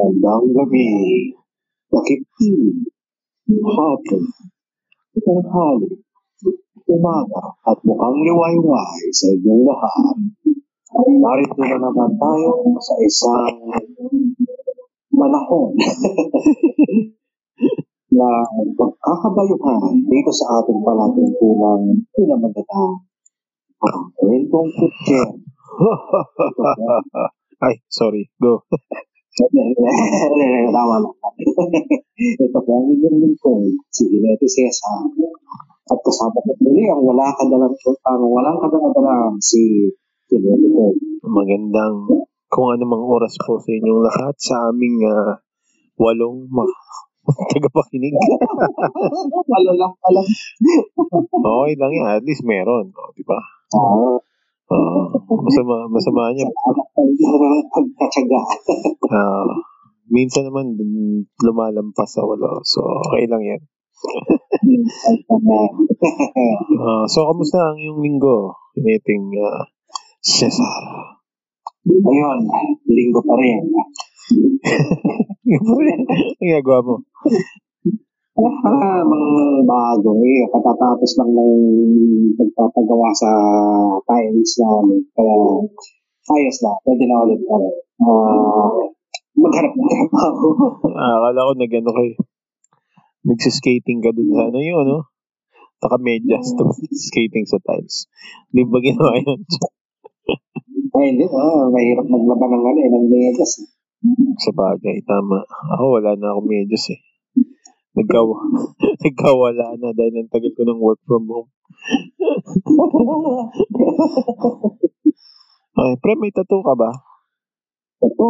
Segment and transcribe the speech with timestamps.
[0.00, 0.88] Magandang gabi.
[1.92, 2.88] Nakikinig.
[3.52, 4.22] Hapon.
[5.12, 5.92] Tanghali.
[6.88, 7.44] Umaga.
[7.68, 10.16] At mukhang liwayway sa inyong lahat.
[11.04, 13.60] Narito na naman tayo sa isang
[15.12, 15.76] panahon
[18.16, 18.28] na
[18.80, 23.04] pagkakabayuhan dito sa ating palatuntunang pinamagata
[23.84, 25.44] ang kwentong kutyen.
[27.68, 28.32] Ay, sorry.
[28.40, 28.64] Go.
[30.70, 31.14] Tama lang.
[32.20, 35.08] Ito po ang inyong lingkod, si Inete Cesar.
[35.90, 39.88] At kasama ko muli ang wala kadalang, ang walang kadang si
[40.28, 40.92] Inete ko.
[41.24, 42.06] Magandang
[42.50, 45.38] kung anumang oras po sa inyong lahat sa aming ah,
[45.96, 46.66] walong ma-
[47.54, 48.12] tagapakinig.
[49.46, 50.22] Wala lang pala.
[51.38, 52.06] okay lang yan.
[52.18, 52.90] At least meron.
[52.90, 53.38] O, di ba?
[54.70, 56.46] Ah, Ah, masama, masama niya.
[57.74, 58.40] pagkatsaga.
[59.10, 59.46] Ah,
[60.06, 60.78] minsan naman
[61.42, 62.62] lumalampas sa walo.
[62.62, 63.60] So, okay lang yan.
[66.78, 68.54] Ah, so, kamusta ang iyong linggo?
[68.78, 69.66] Piniting uh,
[70.22, 71.18] Cesar.
[71.90, 72.38] Ayun,
[72.94, 73.58] linggo pa rin.
[75.50, 76.94] Ang ginagawa mo?
[78.38, 80.46] Ah, mga bago eh.
[80.46, 81.54] Katatapos lang ng
[82.38, 83.30] pagpapagawa sa
[84.06, 85.02] tiles namin.
[85.10, 85.36] Kaya,
[86.38, 86.70] ayos na.
[86.86, 87.74] Pwede na ulit pa rin.
[88.06, 88.70] Ah,
[89.34, 90.46] maghanap ng trabaho.
[90.94, 92.14] Ah, akala ko nag ano kayo.
[93.26, 95.10] Nagsiskating ka dun sa ano yun, ano?
[95.80, 98.06] Naka-medyas, tapos skating sa tiles.
[98.52, 99.40] Di ba ginawa yun?
[100.94, 101.26] Ay, hindi.
[101.26, 103.52] Ah, mahirap maglaban ng ano eh, ng megas.
[104.40, 105.44] sa bagay, tama.
[105.76, 107.00] Ako wala na ako medyas eh.
[108.00, 108.26] Nagkaw
[109.04, 111.50] nagkawala na dahil ang tagal ko ng work from home.
[115.80, 116.92] Okay, pre, may tattoo ka ba?
[118.04, 118.26] Ito.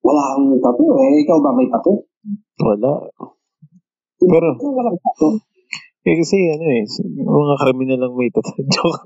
[0.00, 1.20] Wala kang tattoo eh.
[1.20, 2.06] Ikaw ba may tattoo?
[2.64, 3.12] Wala.
[4.24, 5.36] Pero, walang tattoo.
[6.06, 6.86] eh, kasi ano eh,
[7.28, 8.62] mga kriminal lang may tattoo.
[8.72, 9.04] Joke.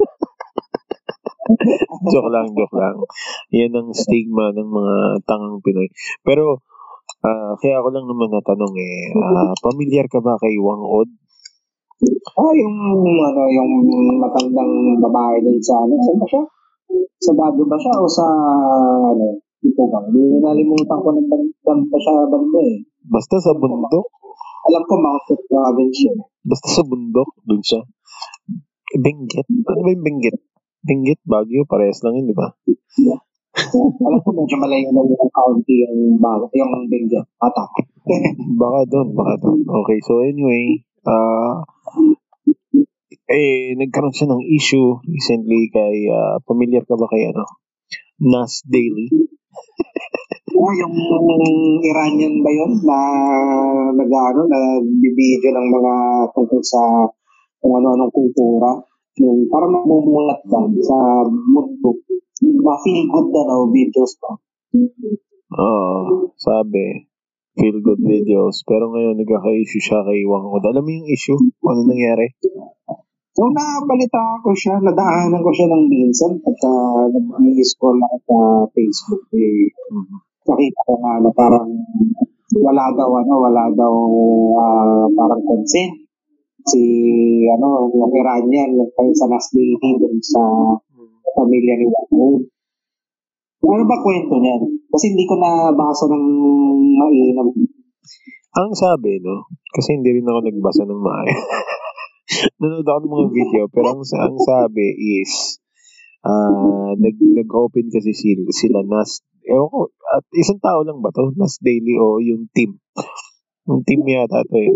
[2.14, 2.96] joke lang, joke lang.
[3.50, 4.94] Yan ang stigma ng mga
[5.26, 5.90] tangang Pinoy.
[6.22, 6.62] Pero,
[7.24, 11.08] ah, kaya ako lang naman natanong eh, ah, familiar ka ba kay Wang Od?
[12.36, 12.76] Ah, yung
[13.20, 13.70] ano, yung
[14.16, 16.42] matandang babae dun sa ano, saan ba siya?
[17.20, 18.26] Sa Baguio ba siya o sa
[19.12, 19.36] ano?
[19.60, 20.00] Ito ba?
[20.08, 22.80] Hindi nalimutan ko ng bandang pa siya banda eh.
[23.04, 24.08] Basta sa bundok.
[24.68, 26.18] Alam ko Mount Province yun.
[26.40, 27.84] Basta sa bundok, dun siya.
[28.96, 29.46] Benguet?
[29.48, 30.36] Ano ba yung Benguet?
[30.80, 32.48] Benguet, Baguio, parehas lang yun, di ba?
[34.06, 37.26] Alam ko medyo malayo na yung county yung bago, yung Benguet.
[37.42, 37.66] Ata.
[38.58, 39.58] Baka doon, baka doon.
[39.66, 41.66] Okay, so anyway, ah
[43.30, 47.46] eh, nagkaroon siya ng issue recently kay, ah, familiar ka ba kay ano?
[48.18, 49.06] Nas Daily?
[50.50, 50.94] Ah, yung
[51.86, 52.98] Iranian ba yun na
[53.94, 55.94] nag-ano, nagbibideo ng mga
[56.34, 57.06] tungkol sa
[57.62, 58.89] kung ano-anong kultura.
[59.18, 61.90] Yung parang namumulat ba sa mundo.
[62.40, 64.32] Mga feel good na no, videos ba?
[65.50, 67.10] Oo, sabi,
[67.58, 68.62] feel good videos.
[68.62, 70.62] Pero ngayon, nagkaka-issue siya kay Wang Od.
[70.62, 71.38] Alam mo yung issue?
[71.66, 72.38] Ano nangyari?
[73.34, 76.70] So, nabalita ko siya, nadaanan ko siya ng minsan pagka
[77.14, 78.38] nag-scroll ako sa
[78.74, 79.22] Facebook.
[79.34, 79.70] Eh,
[80.46, 81.66] nakita ko nga na parang
[82.58, 83.94] wala daw, ano, wala daw
[84.58, 85.99] ah, parang consent.
[86.66, 86.82] Si,
[87.48, 90.42] ano, yung Iranian, yung kay sa last lady dun sa
[91.36, 92.42] pamilya ni Wangud.
[93.60, 94.62] Ano ba kwento niyan?
[94.88, 96.26] Kasi hindi ko nabasa ng
[96.96, 97.48] mainam.
[98.58, 99.46] Ang sabi, no?
[99.70, 101.40] Kasi hindi rin ako nagbasa ng maayos.
[102.58, 104.86] Nanonood ako ng mga video, pero ang, ang sabi
[105.22, 105.60] is,
[106.26, 109.80] ah nag, nag-open kasi sila, sila Nas, ewan ko,
[110.14, 111.30] at isang tao lang ba to?
[111.38, 112.78] Nas Daily o yung team?
[113.70, 114.70] Yung team yata to eh.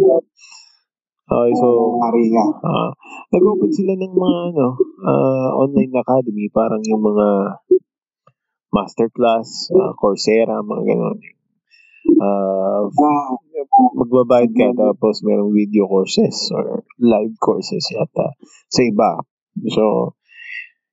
[1.25, 2.45] Okay, so, Mari nga.
[2.69, 2.91] ah
[3.33, 4.67] nag-open sila ng mga ano,
[5.09, 7.59] ah, online academy, parang yung mga
[8.69, 11.19] masterclass, ah, Coursera, mga ganon.
[12.21, 13.33] Ah, Ah,
[13.97, 18.37] magbabayad ka tapos merong video courses or live courses yata
[18.69, 19.25] sa iba.
[19.73, 20.15] So,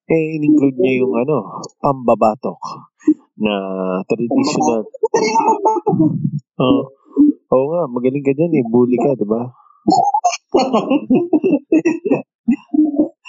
[0.07, 2.57] eh, in-include niya yung ano, pambabatok
[3.35, 3.53] na
[4.07, 4.87] traditional.
[6.57, 6.81] Oo.
[7.51, 8.63] Oo nga, magaling ka dyan eh.
[8.63, 9.43] Bully ka, di ba?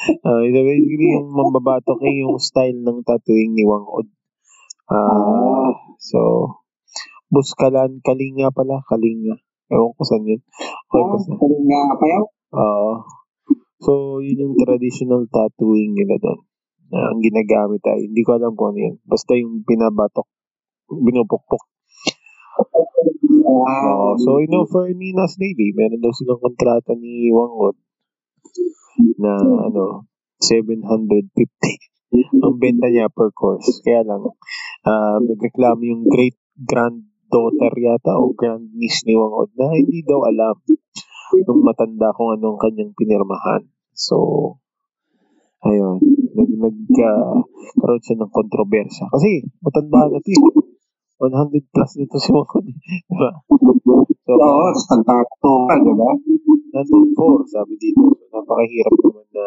[0.02, 4.10] Ah, so basically, yung mambabatok eh, yung style ng tattooing ni Wang Od.
[4.90, 5.70] Ah,
[6.02, 6.18] so,
[7.30, 9.38] Buskalan, Kalinga pala, Kalinga.
[9.70, 10.42] Ewan ko saan yun.
[10.90, 11.32] Okay, ah, basta.
[11.38, 12.24] sabi nga pa yun.
[12.50, 12.92] Oo.
[13.78, 16.40] So, yun yung traditional tattooing nila doon.
[16.90, 18.96] Na ang ginagamit ay, hindi ko alam kung ano yun.
[19.06, 20.26] Basta yung pinabatok,
[20.90, 21.62] binupukpok.
[23.42, 27.76] Oo, so in-offer ni Nas Daily, meron daw silang kontrata ni Wangot
[29.16, 30.04] na ano,
[30.36, 31.32] 750
[32.44, 33.80] ang benta niya per course.
[33.80, 34.28] Kaya lang,
[34.84, 40.56] uh, nagreklamo yung great granddaughter yata o grand niece ni Wangod na hindi daw alam
[41.48, 43.64] nung matanda kung anong kanyang pinirmahan.
[43.96, 44.16] So,
[45.64, 46.04] ayun,
[46.36, 49.08] nag, nag uh, siya ng kontrobersya.
[49.08, 50.71] Kasi, matanda na to eh.
[51.30, 52.64] 100 plus nito si Wangod.
[52.66, 53.30] diba?
[54.22, 56.10] So, Oo, tapos nagtato ka, diba?
[56.72, 58.02] Nandun 4, sabi dito.
[58.32, 59.46] Napakahirap naman na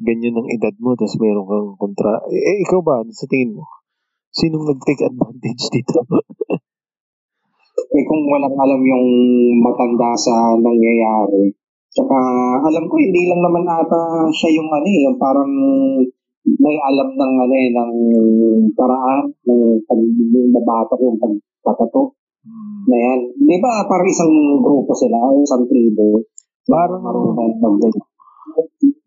[0.00, 2.24] ganyan ang edad mo, tapos meron kang kontra.
[2.32, 3.68] Eh, eh ikaw ba, sa tingin mo?
[4.32, 6.00] Sinong nag-take advantage dito?
[7.92, 9.06] eh kung walang alam yung
[9.60, 11.52] matanda sa nangyayari.
[11.92, 12.16] Tsaka
[12.64, 15.52] alam ko hindi lang naman ata siya yung ano eh, yung parang
[16.42, 17.92] may alam ng ano eh, ng
[18.74, 20.00] paraan ng pag
[20.50, 22.18] nabatok yung pagpatato.
[22.42, 22.82] Hmm.
[22.90, 23.20] Na yan.
[23.38, 26.26] Di ba parang isang grupo sila, isang tribo.
[26.66, 27.78] Parang marunong mag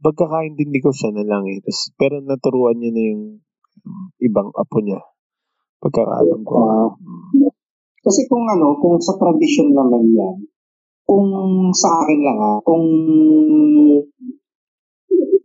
[0.06, 1.60] pagkakaintindi ko siya na lang eh.
[1.66, 3.24] Tas, pero naturuan niya na yung
[4.22, 5.02] ibang apo niya.
[5.82, 6.54] Pagkakaalam ko.
[6.62, 6.90] Uh,
[8.06, 10.38] kasi kung ano, kung sa tradisyon naman yan,
[11.06, 11.26] kung
[11.74, 12.86] sa akin lang ha, kung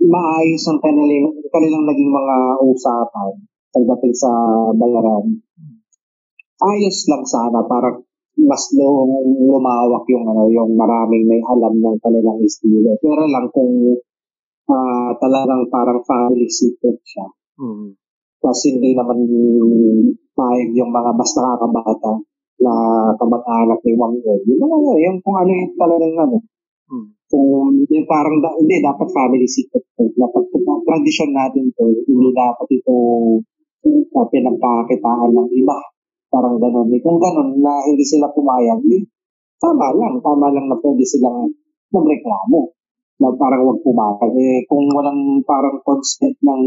[0.01, 3.33] maayos ang kanilang, kanilang naging mga usapan
[3.71, 4.31] pagdating sa
[4.75, 5.25] bayaran,
[6.61, 8.03] ayos lang sana para
[8.41, 12.97] mas lumawak yung ano yung maraming may alam ng kanilang estilo.
[12.99, 14.01] Pero lang kung
[14.71, 17.27] uh, talagang parang family secret siya.
[17.61, 17.95] Mm.
[18.41, 19.21] Tapos hindi naman
[20.33, 22.13] payag yung mga mas nakakabata
[22.61, 22.73] na
[23.21, 24.33] kamag-anak ni Wang Yo.
[24.49, 26.39] Yung mga yung kung ano yung talagang ano.
[26.89, 27.20] Mm.
[27.31, 30.11] Kung yung parang, da, hindi, dapat family secret to.
[30.19, 30.51] Dapat
[30.83, 31.87] tradition natin to.
[32.05, 32.95] Hindi dapat ito
[33.87, 35.79] uh, pinagpakitaan ng iba.
[36.27, 36.91] Parang ganun.
[36.91, 39.03] Eh, kung ganun na hindi sila pumayag, eh,
[39.63, 40.19] tama lang.
[40.19, 41.55] Tama lang na pwede silang
[41.95, 42.75] magreklamo
[43.23, 44.35] na parang wag pumatag.
[44.35, 46.63] Eh, kung walang parang consent ng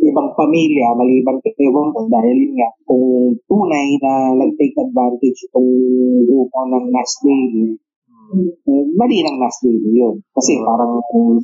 [0.00, 5.70] ibang pamilya, maliban kay Ewan ko, dahil nga, kung tunay na nag-take advantage itong
[6.28, 7.76] grupo ng Nas Daily,
[8.30, 10.22] eh, mali ng Nas Daily yun.
[10.30, 11.38] Kasi parang um,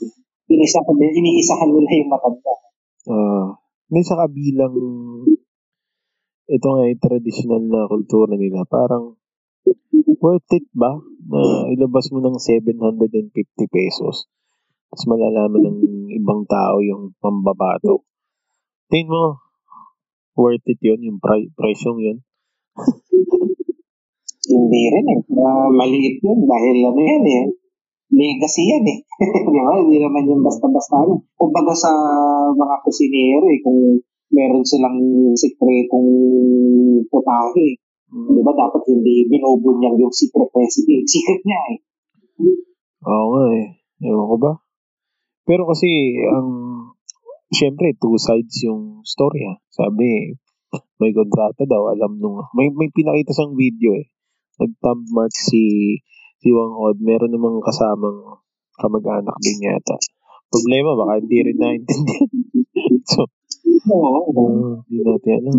[0.50, 2.54] inisa, iniisahan nila yung matanda.
[3.06, 3.46] Uh,
[3.90, 4.74] may sa kabilang
[6.46, 9.18] ito nga yung traditional na kultura nila, parang
[10.22, 10.94] worth it ba
[11.26, 13.34] na ilabas mo ng 750
[13.66, 14.30] pesos
[14.86, 15.78] tapos malalaman ng
[16.14, 18.06] ibang tao yung pambabato.
[18.86, 19.42] Tingin mo,
[20.38, 22.18] worth it yun, yung pri- presyong yun?
[24.50, 25.20] Hindi rin eh.
[25.32, 27.44] Uh, maliit yun dahil ano yan eh.
[28.12, 28.98] Legacy yan eh.
[29.54, 29.82] Di ba?
[29.82, 31.02] Hindi naman yung basta-basta.
[31.34, 31.92] Kumbaga sa
[32.54, 33.98] mga kusinero eh, kung
[34.30, 34.98] meron silang
[35.34, 36.10] sikretong
[37.10, 38.38] putahe, Mm.
[38.38, 41.02] Di ba dapat hindi binubunyag yung secret recipe?
[41.10, 41.78] Secret niya eh.
[43.06, 43.66] Oo nga eh.
[44.06, 44.52] Ewan ko ba?
[45.46, 45.88] Pero kasi,
[46.26, 46.50] ang,
[47.50, 49.54] syempre, two sides yung story ha.
[49.70, 50.34] Sabi,
[50.98, 54.06] may kontrata daw, alam nung, may, may pinakita siyang video eh.
[54.56, 55.96] Nag-thumb mark si,
[56.40, 58.40] si Wang Od, meron namang kasamang
[58.80, 59.96] kamag-anak din yata.
[60.48, 62.30] Problema, baka hindi rin naintindihan.
[63.12, 63.28] so,
[63.86, 64.20] Oo.
[64.32, 65.56] Uh, hindi natin alam.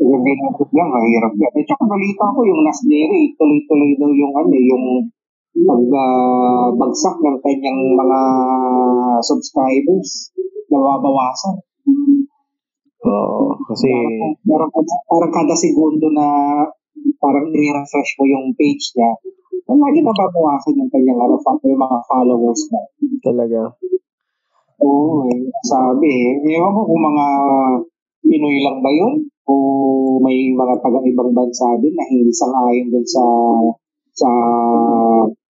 [0.00, 1.52] Hindi na lang, mahirap yan.
[1.54, 4.84] At saka balita ko yung Nas Dairy, tuloy-tuloy daw yung ano, yung
[5.50, 8.20] pag uh, ng kanyang mga
[9.20, 10.32] subscribers,
[10.70, 11.56] nababawasan.
[13.00, 13.90] Oo, uh, kasi...
[14.46, 16.26] Parang, parang, parang kada segundo na
[17.20, 19.10] parang i-refresh mo yung page niya,
[19.70, 22.80] lagi nababawasan yung kanyang ano, yung mga followers na.
[23.22, 23.60] Talaga?
[24.80, 26.56] Oo, eh, sabi eh.
[26.56, 27.26] Ewan ko kung mga
[28.20, 29.30] Pinoy lang ba yun?
[29.50, 29.54] o
[30.22, 33.24] may mga taga-ibang bansa din na hindi sang-ayon dun sa
[34.14, 34.30] sa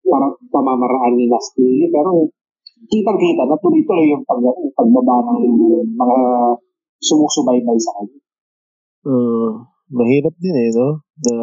[0.01, 1.93] parang pamamaraan ni Nastili.
[1.93, 2.33] Pero
[2.89, 4.41] kitang-kita na tuloy-tuloy yung pag,
[4.73, 5.41] pagbaba ng
[5.93, 6.19] mga
[7.05, 8.19] sumusubaybay sa kanya.
[9.01, 11.03] Uh, mahirap din eh, no?
[11.27, 11.35] Na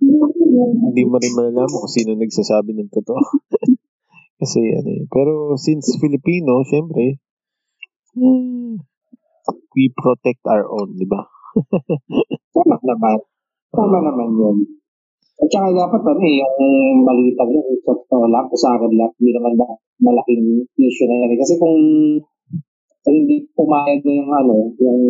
[0.00, 3.20] hindi mo rin malalaman kung sino nagsasabi ng totoo.
[4.40, 5.02] Kasi ano eh.
[5.08, 7.22] Pero since Filipino, syempre,
[9.74, 11.22] we protect our own, di ba?
[12.54, 13.18] Tama naman.
[13.70, 14.56] Tama naman yun.
[15.34, 19.30] At saka dapat ano eh, yung malitag yun, sa totoo lang, sa akin lang, hindi
[19.34, 19.52] naman
[19.98, 21.34] malaking issue na yan.
[21.38, 21.78] Kasi kung
[23.12, 25.02] hindi pumayag na yung ano, yung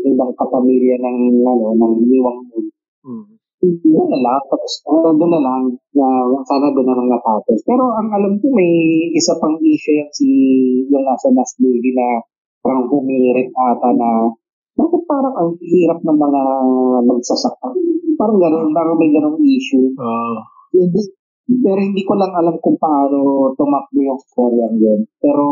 [0.00, 2.66] ibang kapamilya ng ano, ng iwang mood.
[3.04, 3.36] Mm.
[3.66, 7.58] Doon na lang, tapos uh, doon na lang, uh, sana doon na lang natapos.
[7.64, 8.72] Pero ang alam ko may
[9.16, 10.28] isa pang issue yan si
[10.92, 12.20] yung nasa Nas Daily na
[12.60, 14.30] parang humirit ata na
[14.76, 16.42] bakit parang ang hirap ng mga
[17.08, 17.72] magsasaka?
[18.20, 19.88] Parang gano'n, parang may gano'ng issue.
[19.96, 20.44] Ah,
[20.76, 21.00] Hindi,
[21.46, 25.00] pero hindi ko lang alam kung paano tumakbo yung storyang yun.
[25.22, 25.44] Pero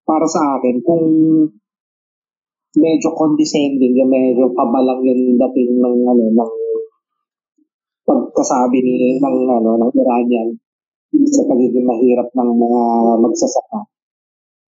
[0.00, 1.04] para sa akin, kung
[2.72, 6.52] medyo condescending, yung medyo pabalang yung dating ng ano ng
[8.08, 10.56] pagkasabi ni ng ano ng Iranian
[11.28, 12.82] sa pagiging mahirap ng mga
[13.20, 13.80] magsasaka.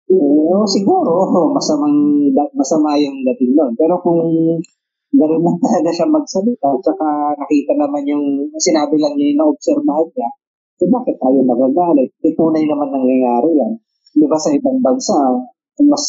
[0.07, 3.75] Eh, oh, siguro, oh, masamang, masama yung dating nun.
[3.75, 4.23] Pero kung
[5.11, 10.29] ganun lang talaga siya magsalita, tsaka nakita naman yung sinabi lang niya yung naobserbahan niya,
[10.77, 12.13] eh bakit tayo magagalit?
[12.21, 13.73] Eh, tunay naman nangyayari yan.
[14.13, 15.17] Di ba sa ibang bansa,
[15.81, 16.05] mas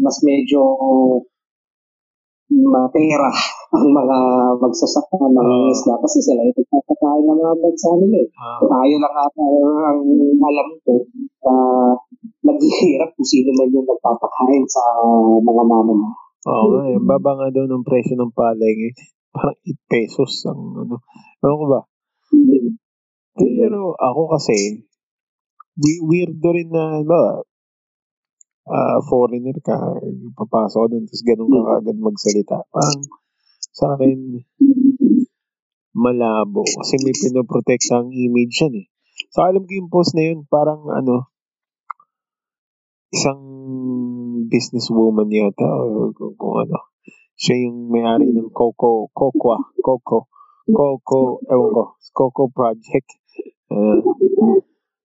[0.00, 0.60] mas medyo
[2.46, 3.28] mapera
[3.74, 4.18] ang mga
[4.62, 5.66] magsasaka, mga Ah.
[5.66, 8.28] isla, kasi sila yung nagpapakain ng mga bansa nila eh.
[8.38, 9.42] ah, Tayo lang ata
[9.90, 10.00] ang
[10.40, 10.94] alam ko
[11.42, 11.54] na
[12.46, 14.82] naghihirap kung sino man yung nagpapakain sa
[15.42, 16.14] mga mama
[16.46, 16.98] oo nga eh.
[17.02, 18.96] Baba nga daw ng presyo ng palay ngayon.
[19.34, 21.02] Parang 8 pesos ang ano.
[21.42, 21.80] Ewan ko ba?
[23.36, 24.88] Pero ako kasi,
[25.76, 27.44] we- weirdo rin na, ba,
[28.66, 29.76] ah foreigner ka,
[30.34, 32.56] papasok ka dun, tapos ganun ka agad magsalita.
[32.72, 33.00] Parang,
[33.76, 34.40] sa akin,
[35.94, 36.64] malabo.
[36.64, 38.86] Kasi may pinoprotekta ang image yan eh.
[39.32, 41.28] So, alam ko yung post na yun, parang ano,
[43.12, 43.40] isang
[44.48, 46.92] businesswoman yata, or kung, kung ano,
[47.36, 50.28] siya yung may-ari ng Coco, Cocoa, Coco,
[50.66, 51.82] Coco, ewan ko,
[52.16, 53.08] Coco Project.
[53.66, 53.98] Ah,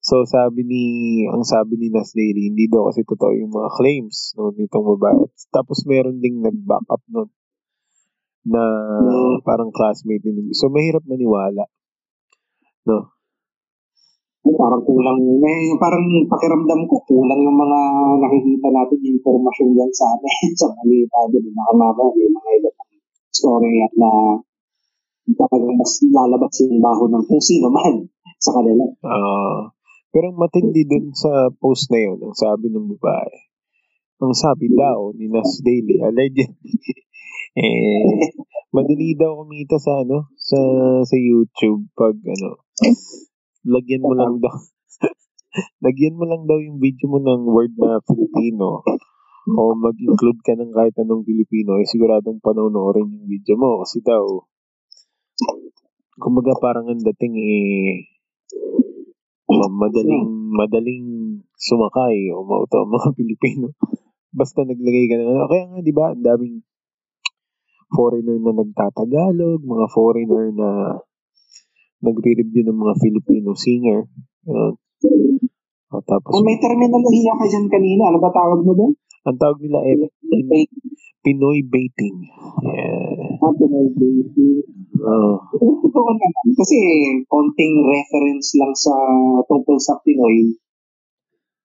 [0.02, 0.84] so, sabi ni,
[1.28, 5.28] ang sabi ni Nas Daily, hindi daw kasi totoo yung mga claims no, nitong babae.
[5.50, 7.30] Tapos meron ding nag-back up nun
[8.46, 8.62] na
[9.46, 10.50] parang classmate din.
[10.58, 11.66] So, mahirap maniwala.
[12.90, 13.14] No?
[14.42, 17.80] Parang kulang, may parang pakiramdam ko, kulang yung mga
[18.26, 21.66] nakikita natin yung informasyon dyan sa atin, sa balita, di ba?
[21.78, 22.94] Mamaya may mga iba pang
[23.30, 24.10] story at na
[25.38, 28.10] talagang mas lalabas yung baho ng kung sino man
[28.42, 28.86] sa kanila.
[29.06, 29.70] Ah,
[30.10, 33.36] pero matindi dun sa post na yun, ang sabi ng babae,
[34.22, 36.74] ang sabi daw ni Nas Daily, allegedly,
[37.62, 38.34] eh,
[38.74, 40.60] madali daw kumita sa ano, sa
[41.06, 42.66] sa YouTube pag ano,
[43.64, 44.52] lagyan mo lang daw,
[45.86, 48.82] lagyan mo lang daw yung video mo ng word na Filipino
[49.48, 54.22] o mag-include ka ng kahit anong Filipino, eh siguradong panonoorin yung video mo kasi daw,
[56.20, 58.12] kumbaga parang ang dating eh,
[59.82, 61.06] madaling madaling
[61.58, 63.74] sumakay o mauto ang mga Pilipino.
[64.32, 65.48] Basta naglagay ka ng ano.
[65.52, 66.64] Kaya nga, di ba, ang daming
[67.92, 70.70] foreigner na nagtatagalog, mga foreigner na
[72.00, 74.08] nagre-review ng mga Filipino singer.
[74.48, 74.80] Ganun.
[75.92, 78.96] O, tapos, Kung may terminolohiya ka dyan kanina, ano ba tawag mo doon?
[79.22, 79.94] Ang tawag nila ay
[80.26, 80.70] Pin-
[81.22, 82.18] Pinoy baiting.
[82.66, 83.38] Yeah.
[83.38, 84.66] Ah, Pinoy baby.
[84.98, 85.38] Oh.
[85.54, 86.46] Totoo naman.
[86.58, 86.78] Kasi
[87.30, 88.94] konting reference lang sa
[89.46, 90.58] tungkol sa Pinoy.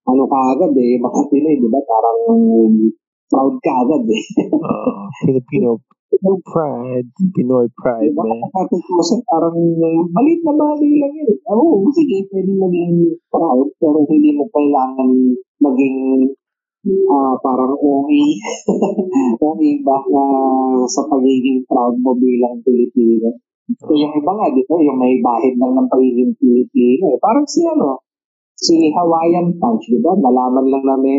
[0.06, 1.80] Ano ka agad eh, mga Pinoy, di ba?
[1.82, 2.20] Parang
[3.26, 4.24] proud ka agad eh.
[4.60, 5.80] Ah, Filipino
[6.46, 8.24] pride, Pinoy pride, Diba?
[8.24, 8.40] man.
[8.52, 9.56] Katutusin, parang
[10.12, 11.28] balit na bali lang yun.
[11.28, 11.38] eh.
[11.50, 12.94] Oo, sige, pwede maging
[13.28, 15.10] proud, pero hindi mo kailangan
[15.60, 15.96] maging
[17.10, 18.22] ah parang OA.
[19.42, 20.24] OA ba na
[20.86, 23.38] sa pagiging proud mo bilang Pilipino.
[23.66, 27.14] So, yung iba nga, di ba, yung may bahid lang ng pagiging Pilipino.
[27.14, 27.18] Eh.
[27.18, 27.98] Parang si ano,
[28.54, 30.14] si Hawaiian Punch, di ba?
[30.14, 31.18] Nalaman lang na may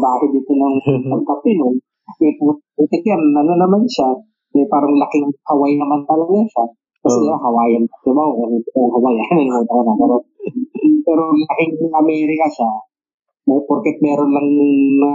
[0.00, 0.74] bahid dito ng
[1.12, 1.76] pagkapino.
[2.22, 2.32] Eh,
[2.76, 4.08] putik yan, ano naman siya,
[4.56, 6.64] eh, parang laking Hawaii naman talaga siya.
[7.02, 7.34] Kasi Oo.
[7.34, 8.24] uh, Hawaiian, di ba?
[8.72, 9.92] Kung, Hawaiian, ko na.
[9.96, 10.16] Pero,
[11.02, 12.70] pero laking Amerika siya.
[13.42, 14.48] Eh, porket meron lang
[15.02, 15.12] na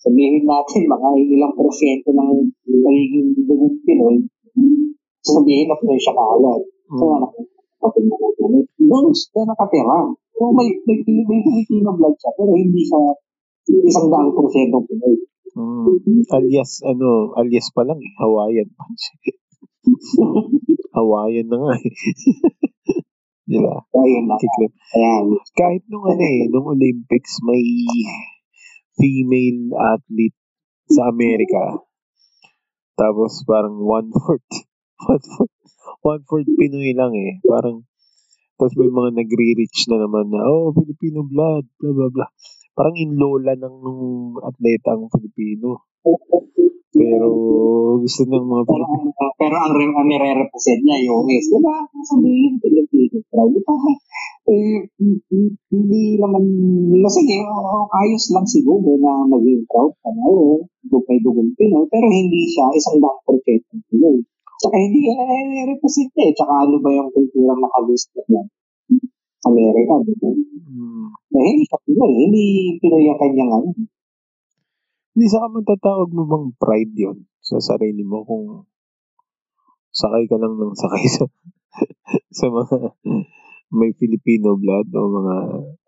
[0.00, 4.16] sabihin natin mga ilang porsyento ng nagiging dugong Pinoy,
[5.20, 6.62] sabihin na Pinoy siya kaagad.
[6.96, 7.18] So, Mm.
[7.18, 7.30] anak,
[7.82, 8.16] kapag na
[8.56, 9.98] eh, doon siya nakatira.
[10.38, 13.12] So, may, may, may Filipino blood siya, pero hindi siya
[13.84, 15.16] isang daang porsyentong Pinoy.
[15.56, 16.24] Mm.
[16.32, 19.04] Alias, ano, alias pa lang eh, Hawaiian punch.
[20.96, 21.92] Hawaiian na nga eh.
[23.46, 23.78] Di ba?
[23.78, 24.36] Kaya yun na.
[24.42, 24.72] Kiklip.
[24.98, 25.24] Ayan.
[25.54, 27.62] Kahit nung ano eh, nung Olympics, may
[28.98, 30.38] female athlete
[30.90, 31.78] sa Amerika.
[32.96, 34.50] Tapos parang one-fourth,
[35.10, 35.56] one-fourth,
[36.02, 37.38] one-fourth Pinoy lang eh.
[37.44, 37.84] Parang,
[38.56, 42.30] tapos may mga nagre-reach na naman na, oh, Filipino blood, blah, blah, blah.
[42.72, 44.04] Parang in lola ng nung
[44.42, 45.86] atleta ang Filipino.
[46.96, 47.28] Pero
[48.00, 49.10] gusto ng mga Pero, Pilipino.
[49.20, 51.46] ang- pero ang, re- ang nire-represent niya yung US.
[51.52, 51.76] Di ba?
[52.08, 53.16] Sabihin, Pilipino.
[53.20, 53.52] Right?
[53.52, 53.74] Di ba?
[54.46, 54.78] Eh,
[55.74, 56.44] hindi naman,
[56.96, 60.24] no, sige, oo, ayos lang siguro na maging proud ka na.
[60.86, 64.22] Facebook may dugong Pinoy, pero hindi siya isang daang porketong Pinoy.
[64.56, 66.30] Tsaka hindi yan nare-represent eh.
[66.32, 68.46] Tsaka ano ba yung kulturang nakalist yan?
[69.46, 70.30] Amerika, di ba?
[70.32, 71.06] Mm.
[71.12, 72.12] Eh, hindi siya Pinoy.
[72.24, 72.44] Hindi
[72.80, 73.68] Pinoy ang kanyang ano.
[75.16, 78.68] Hindi sa matatawag mo bang pride yon sa sarili mo kung
[79.88, 81.24] sakay ka lang ng sakay sa
[82.36, 82.92] sa mga
[83.72, 85.36] may Filipino blood o mga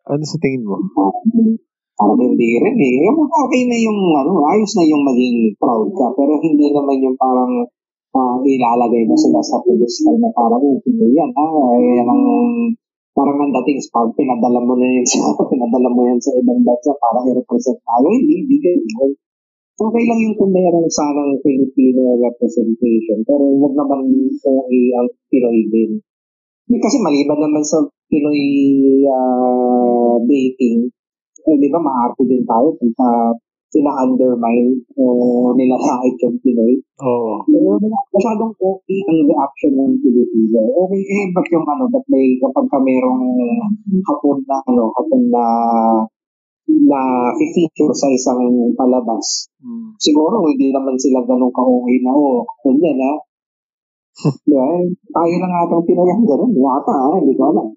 [0.09, 0.81] ano sa tingin mo?
[1.93, 3.05] Parang hindi rin eh.
[3.13, 6.09] Okay na yung ano, ayos na yung maging proud ka.
[6.17, 7.69] Pero hindi naman yung parang
[8.17, 11.31] ah, ilalagay mo sila sa pedestal na parang, oh, yan.
[11.37, 12.25] Ah, yan ang
[13.19, 16.63] parang ang dating sa pag pinadala mo na yun sa, pinadala mo yan sa ibang
[16.63, 18.07] bansa para i-represent tayo.
[18.15, 19.11] Hindi, hindi ganyan.
[19.79, 24.07] Okay lang yung kung meron sanang Filipino representation, pero huwag naman
[24.43, 25.99] okay ang Pinoy din.
[26.79, 28.43] Kasi maliban naman sa Pinoy
[29.11, 30.87] ah, dating,
[31.43, 35.05] eh, di ba maarte din tayo pagka sina-undermine o
[35.53, 36.81] nilalait yung Pinoy.
[37.05, 37.45] Oo.
[37.45, 37.77] Pero
[38.13, 40.61] masyadong okay ang reaction ng Pilipino.
[40.89, 43.25] Okay, eh, ba't yung ano, ba't may kapag ka merong
[44.09, 45.45] hapon na, ano, hapon na
[46.69, 47.01] na
[47.33, 49.49] feature sa isang palabas.
[49.65, 49.97] Mm.
[49.97, 53.15] Siguro hindi naman sila ganun ka-okay na, oh, hapon yan, ha?
[54.45, 54.67] Diba?
[55.15, 56.53] Tayo lang atang Pinoy ang ganun.
[56.57, 57.13] Yata, ha?
[57.21, 57.69] Hindi ko alam.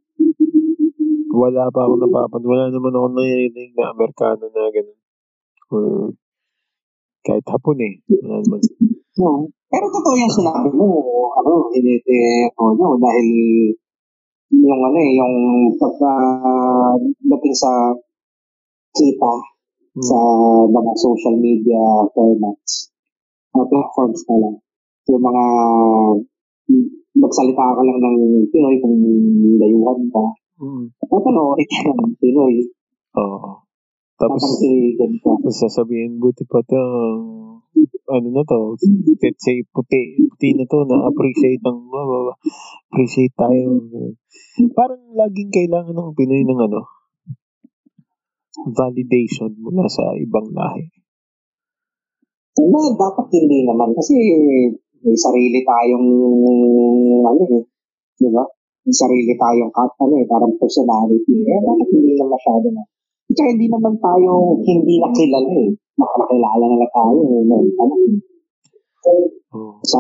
[1.32, 2.44] Wala pa ako napapan.
[2.44, 5.01] Wala naman ako narinig na Amerikano na gano'n.
[5.72, 6.12] Hmm.
[7.24, 7.94] Kahit hapon eh.
[9.16, 9.48] No.
[9.72, 10.88] Pero totoo yung sinabi mo,
[11.32, 13.28] ano, inite ko nyo, dahil
[14.52, 15.36] yung ano eh, yung
[15.80, 16.12] pagka
[17.24, 17.96] dating sa
[18.92, 19.34] kita
[19.92, 20.08] Hmm.
[20.08, 20.20] sa
[20.72, 22.96] mga social media formats
[23.52, 24.56] o platforms na lang.
[25.12, 25.46] Yung mga
[27.20, 28.96] magsalita ka lang ng Pinoy kung
[29.60, 30.24] layuhan ka.
[30.64, 30.96] Mm.
[30.96, 32.72] Papanoorin ka ng Pinoy.
[33.20, 33.68] Oo.
[34.22, 34.46] Tapos,
[35.26, 36.78] tapos sasabihin, buti pa to,
[38.06, 38.78] ano na to,
[39.18, 41.90] let's say, puti, puti na to, na-appreciate ang,
[42.94, 43.82] appreciate tayo.
[44.78, 46.86] Parang laging kailangan ng Pinoy ng ano,
[48.78, 50.86] validation mula sa ibang lahi.
[52.62, 54.14] Na, dapat hindi naman kasi
[55.02, 56.08] may sarili tayong
[57.26, 57.64] ano eh,
[58.22, 58.46] di ba?
[58.86, 61.42] May sarili tayong kat, ano eh, parang personality.
[61.42, 62.86] Eh, dapat hindi na masyado na.
[63.32, 65.70] Tsaka hindi naman tayo hindi nakilala eh.
[65.96, 67.20] Nakakilala na lang tayo.
[67.22, 67.56] Eh, no?
[67.80, 67.96] ano,
[69.82, 70.00] sa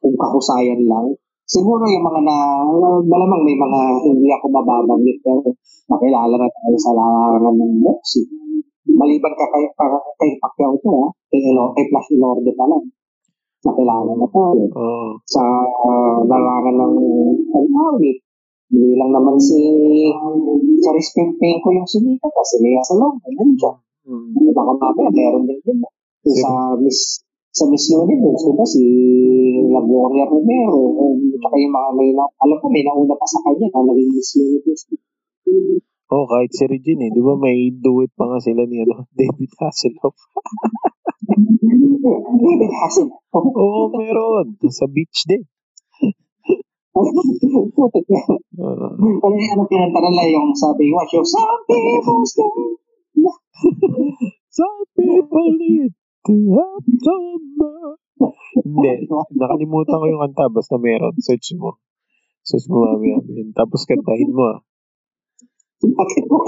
[0.00, 1.14] kung kahusayan lang.
[1.44, 2.36] Siguro yung mga na,
[3.04, 5.52] malamang may mga hindi ako mababanggit pero
[5.92, 8.28] nakilala na tayo sa larangan ng Moxie.
[8.88, 9.86] Maliban ka kay, ka,
[10.20, 12.84] kay Pacquiao to ha, kay, Elo, kay Flash Ilorde pa lang.
[13.64, 14.64] Nakilala na tayo.
[14.72, 15.08] Oo.
[15.24, 16.96] Sa uh, larangan ng
[17.52, 18.23] pag-awit.
[18.74, 19.58] Hindi lang naman si
[20.82, 23.78] Charis Pempenko yung sumikat kasi Lea Salong, nandiyan.
[24.02, 24.50] Mm.
[24.50, 25.78] Baka mamaya meron din din.
[26.42, 27.22] Sa Miss
[27.54, 28.82] sa Miss Universe, di ba, si
[29.70, 33.38] La Gloria Romero, um, tsaka yung mga may, na, alam ko, may nauna pa sa
[33.46, 34.82] kanya na naging Miss Universe.
[36.10, 37.10] Oh, kahit si Regine eh.
[37.14, 40.18] Di ba may duet pa nga sila ni ano, David Hasselhoff?
[42.42, 43.22] David Hasselhoff.
[43.30, 44.58] Oo, meron.
[44.74, 45.46] Sa beach din.
[46.94, 48.22] Putik na.
[48.62, 52.78] Ano yung ano kinanta nila yung sabi, watch your some people's game.
[54.54, 55.90] Some people need
[56.26, 57.98] to have some
[58.54, 59.10] Hindi.
[59.34, 60.46] Nakalimutan ko yung kanta.
[60.46, 61.18] Basta meron.
[61.18, 61.82] Search mo.
[62.46, 63.18] Search mo mamaya.
[63.26, 63.50] Yun.
[63.50, 64.58] Tapos kantahin mo ah.
[65.82, 66.38] Bakit mo?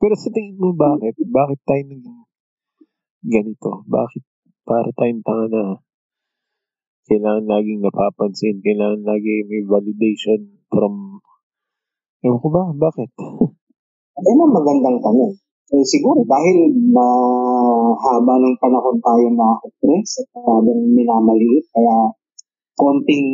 [0.00, 1.14] Pero sa tingin mo bakit?
[1.20, 2.24] Bakit tayo naging
[3.22, 3.84] ganito?
[3.86, 4.24] Bakit
[4.64, 5.62] para tayong tanga na
[7.10, 11.18] kailangan laging napapansin, kailangan lagi may validation from
[12.22, 12.68] Ewan ko ba?
[12.70, 13.10] Bakit?
[14.28, 15.32] Yan ang magandang tanong.
[15.70, 22.12] Eh, siguro dahil mahaba ng panahon tayo na oppress at habang minamaliit, kaya
[22.76, 23.26] konting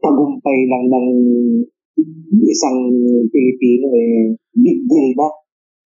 [0.00, 1.08] tagumpay lang ng
[2.48, 2.78] isang
[3.28, 5.28] Pilipino eh big deal na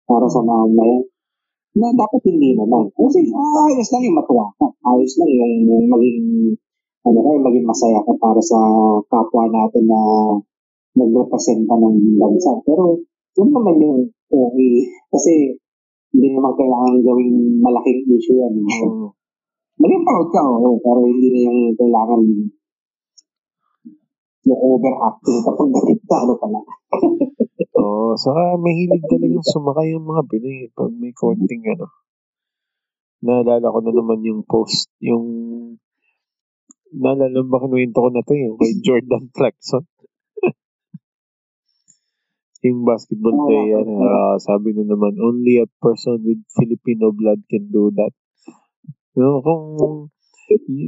[0.04, 1.02] para sa mamamayan
[1.74, 2.86] na dapat hindi naman.
[2.94, 4.66] Kasi ah, ayos lang yung matuwa ka.
[4.94, 6.22] Ayos lang yung, yung maging
[7.04, 8.58] ano ka, yung maging masaya ka para sa
[9.10, 10.00] kapwa natin na
[10.94, 12.62] nagrepresenta ng bansa.
[12.62, 13.02] Pero
[13.34, 13.98] yun naman yung
[14.30, 14.72] okay.
[15.10, 15.58] Kasi
[16.14, 18.54] hindi naman kailangan gawing malaking issue yan.
[18.54, 19.10] Oo.
[19.82, 20.78] Maging proud ka, oo.
[20.78, 22.22] Pero hindi na yung kailangan
[24.44, 26.60] yung overacting kapag natigta, ano pala.
[27.84, 31.92] Oo, saka mahilig talagang sumakay yung mga Pinoy eh, pag may konting ano.
[33.24, 35.26] Naalala ko na naman yung post, yung
[36.96, 39.84] naalala ba kinuwento ko na to yung kay Jordan Clarkson.
[42.64, 47.92] Yung basketball player, ah, sabi na naman, only a person with Filipino blood can do
[47.92, 48.08] that.
[49.20, 50.08] Yung, kung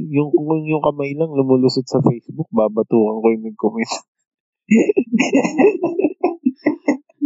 [0.09, 3.93] yung kung yung kamay lang lumulusot sa Facebook, babatukan ko yung nag-comment.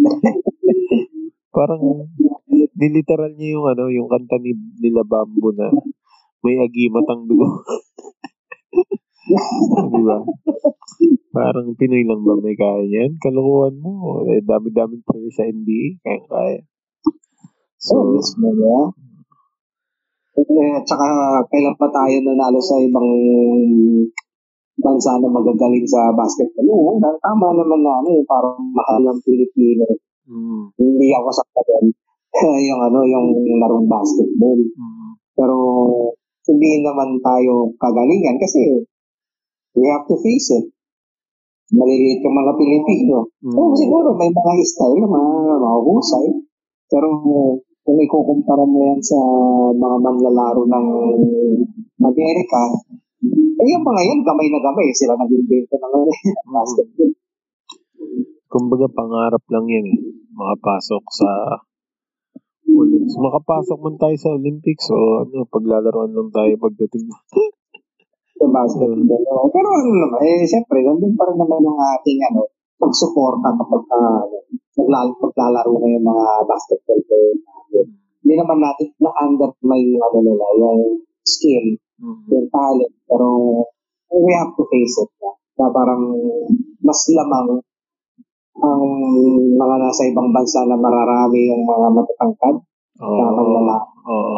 [1.55, 1.81] Parang
[2.77, 5.67] niliteral niya yung ano, yung kanta ni nila Bambo na
[6.41, 7.61] may agimat ang dugo.
[9.91, 10.17] Di ba?
[11.31, 13.15] Parang Pinoy lang ba may kaya yan?
[13.21, 14.25] Kalukuhan mo.
[14.27, 16.03] Eh, dami-daming player sa NBA.
[16.03, 16.59] Kaya-kaya.
[17.79, 18.81] So, So, mismo, diba?
[20.41, 21.07] Eh, at saka,
[21.47, 23.07] kailan pa tayo nanalo sa ibang
[24.81, 26.67] bansa na magagaling sa basketball?
[26.67, 29.85] Oo, na- tama naman na ano, eh, parang mahal ng Pilipino.
[30.27, 31.85] mm, Hindi ako sa doon.
[32.69, 33.25] yung ano, yung
[33.61, 34.57] larong basketball.
[34.57, 35.55] mm, Pero,
[36.41, 38.81] hindi naman tayo kagalingan kasi
[39.77, 40.65] we have to face it.
[41.71, 43.29] Maliliit yung mga Pilipino.
[43.39, 46.27] mm, Oo, siguro may mga style na mga mahuhusay.
[46.91, 47.07] Pero
[47.81, 49.15] kung ikukumpara mo yan sa
[49.71, 50.87] mga manlalaro ng
[52.01, 52.61] Amerika,
[53.21, 54.89] eh yung mga yan, gamay na gamay.
[54.89, 56.49] Sila nag-invento ng ano, mm.
[56.49, 57.11] basketball.
[58.51, 59.99] Kumbaga, pangarap lang yan eh.
[60.33, 61.29] Makapasok sa
[62.65, 63.15] Olympics.
[63.21, 67.05] Makapasok man tayo sa Olympics o ano, paglalaroan lang tayo pagdating.
[68.41, 69.21] Sa basketball.
[69.21, 69.53] Oo.
[69.53, 72.49] Pero ano naman, eh, siyempre, nandun pa rin naman yung ating ano,
[72.81, 74.25] pagsuporta kapag uh,
[74.81, 77.37] naglal- maglalaro na yung mga basketball player.
[78.25, 82.25] Hindi naman natin na-undermine yung ano nila, yung skill, Mm.
[82.33, 82.93] yung talent.
[83.05, 83.27] Pero
[84.09, 85.29] we have to face it na,
[85.61, 86.01] na parang
[86.81, 87.61] mas lamang
[88.61, 88.83] ang
[89.57, 92.55] mga nasa ibang bansa na mararami yung mga matatangkad
[93.01, 93.17] Oo.
[93.17, 94.37] na manlalaro Oo.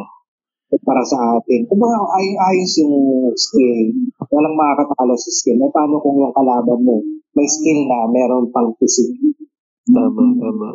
[0.83, 1.69] para sa atin.
[1.69, 2.95] Kung ba, ay, ayos yung
[3.37, 3.93] skill,
[4.31, 5.61] walang makakatalo sa skill.
[5.61, 6.97] Eh, paano kung yung kalaban mo,
[7.37, 9.37] may skill na, meron pang physique.
[9.85, 10.69] Tama, tama.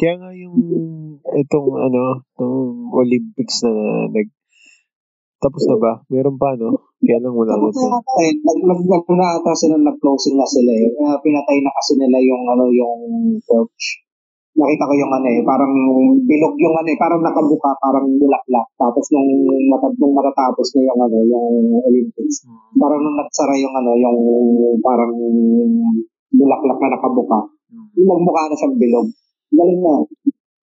[0.00, 0.56] Kaya nga yung
[1.20, 3.72] itong ano, itong Olympics na
[4.08, 4.28] nag
[5.40, 5.92] tapos na ba?
[6.12, 6.76] Meron pa no?
[7.00, 10.36] Kaya lang wala na Tapos na ata eh, nag, nag, nag, na ata sila, nag-closing
[10.36, 10.88] na sila eh.
[10.92, 13.00] Kaya pinatay na kasi nila yung, ano, yung
[13.48, 14.04] torch.
[14.52, 15.72] Nakita ko yung ano eh, parang
[16.28, 18.68] bilog yung ano eh, parang nakabuka, parang bulaklak.
[18.76, 19.30] Tapos nung,
[19.72, 21.48] matab, nung matatapos na yung ano, yung
[21.88, 22.44] Olympics,
[22.76, 24.18] parang nung nagsara yung ano, yung
[24.84, 25.16] parang
[26.36, 27.40] bulaklak na nakabuka,
[27.96, 29.08] nagmukha na siyang bilog.
[29.56, 29.94] Galing na.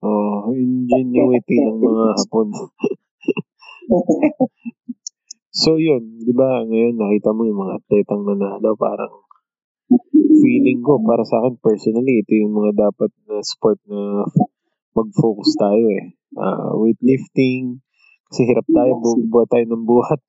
[0.05, 2.47] Oh, ingenuity ng mga Hapon.
[5.57, 6.61] So yun, 'di ba?
[6.69, 9.25] Ngayon nakita mo yung mga atletang nanalo, parang
[10.37, 14.27] feeling ko para sa akin personally, ito yung mga dapat na sport na
[14.93, 16.13] mag-focus tayo eh.
[16.37, 17.81] Ah, weightlifting,
[18.29, 20.21] kasi hirap tayo, bu- buhat tayo ng buhat.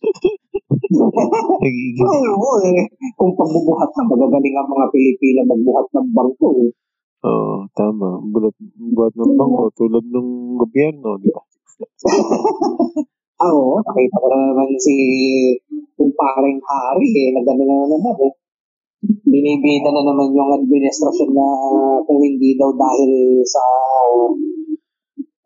[1.62, 2.86] Nagiging, Oo, eh.
[3.18, 6.48] Kung pagbubuhat na, magagaling ang mga Pilipino magbuhat ng bangko.
[6.62, 6.70] Eh.
[7.26, 8.22] Oo, tama.
[8.22, 10.28] Bulat, buhat ng bangko tulad ng
[10.62, 11.42] gobyerno, di ba?
[13.40, 14.92] Ah, oo, nakita ko na naman si
[15.96, 18.32] kumparing Hari eh, nagano na naman eh.
[19.00, 21.48] Binibida na naman yung administrasyon na
[22.04, 23.64] kung hindi daw dahil sa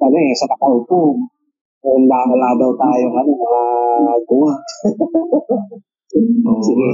[0.03, 1.23] ano eh, sa nakaupo.
[1.79, 3.63] Kung wala daw tayong ano, mga
[4.27, 4.53] guwa.
[6.51, 6.89] Oo, Sige.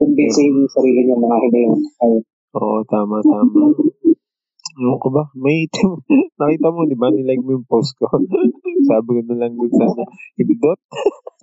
[0.00, 1.80] Kumbinsin yung sarili niyo mga hinayon.
[2.00, 2.24] Ay,
[2.56, 3.68] Oo, tama, tama.
[4.74, 5.22] Ewan ko ba?
[5.38, 6.02] May item.
[6.40, 7.14] Nakita mo, di ba?
[7.14, 8.10] Nilike mo yung post ko.
[8.90, 10.80] Sabi ko na lang dun sa ano, hindot.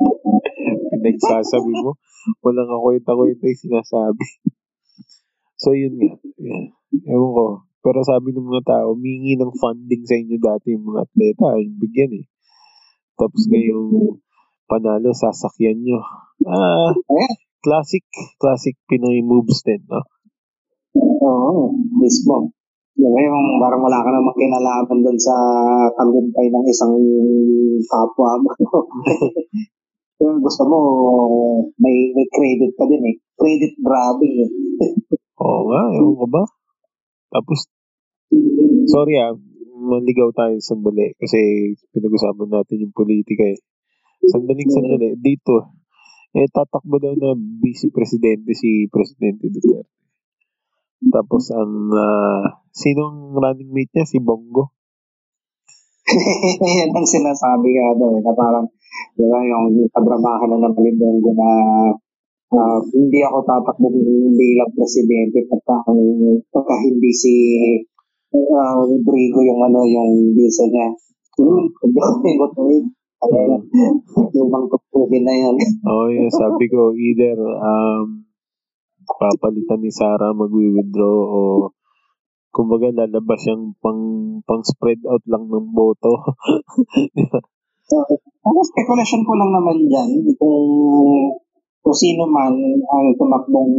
[0.91, 1.95] Pinagsasabi mo.
[2.43, 4.25] Walang kakwenta-kwenta yung sinasabi.
[5.55, 6.11] So, yun nga.
[7.07, 7.45] Ewan ko.
[7.81, 11.57] Pero sabi ng mga tao, humingi ng funding sa inyo dati yung mga atleta.
[11.57, 12.25] Yung bigyan eh.
[13.17, 14.21] Tapos ngayong
[14.69, 15.97] panalo, sasakyan nyo.
[16.45, 17.33] Ah, Ayan.
[17.65, 18.05] classic.
[18.37, 20.05] Classic Pinoy moves din, no?
[20.93, 22.53] Oo, mismo.
[22.99, 25.35] Yung yung parang wala ka namang kinalaman doon sa
[25.95, 26.95] tagumpay ng isang
[27.87, 28.51] kapwa mo.
[30.21, 30.79] Kung gusto mo,
[31.81, 33.15] may, may credit ka din eh.
[33.33, 34.51] Credit grabbing eh.
[35.41, 36.43] Oo nga, ewan ko ba?
[37.31, 37.65] Tapos,
[38.91, 39.33] sorry ah,
[39.81, 43.57] maligaw tayo sandali kasi pinag-usapan natin yung politika eh.
[44.29, 45.81] Sandaling sandali, dito,
[46.37, 50.00] eh tatakbo daw na vice presidente si Presidente Duterte.
[51.09, 54.05] Tapos ang, ah, sinong running mate niya?
[54.05, 54.69] Si Bongo.
[56.81, 58.67] Yan ang sinasabi nga daw eh, na parang,
[59.17, 61.49] di ba, yung kadramahan na ng Malibonggo na
[62.53, 63.89] ah, hindi ako tatakbo
[64.37, 65.89] bilang presidente pagka,
[66.53, 67.33] pagka hindi si
[68.35, 70.93] uh, Rodrigo yung ano, yung visa niya.
[71.39, 71.99] Hmm, hindi
[72.37, 72.59] ako.
[73.21, 73.57] Kaya,
[74.33, 75.55] lumang tupugin na yan.
[75.85, 78.25] Oo, oh, sabi ko, either um,
[79.05, 81.39] papalitan ni Sara magwi-withdraw o
[82.51, 84.01] kumbaga lalabas yung pang
[84.43, 86.13] pang spread out lang ng boto.
[87.91, 90.09] Ako, speculation ko lang naman dyan,
[90.39, 90.63] kung,
[91.83, 92.55] kung sino man
[92.87, 93.75] ang tumakbong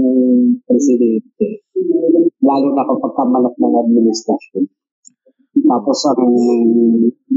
[0.69, 1.65] presidente,
[2.45, 4.65] lalo na kapag kamanok ng administrasyon.
[5.65, 6.25] Tapos ang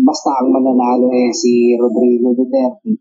[0.04, 2.92] basta ang mananalo eh si Rodrigo Duterte.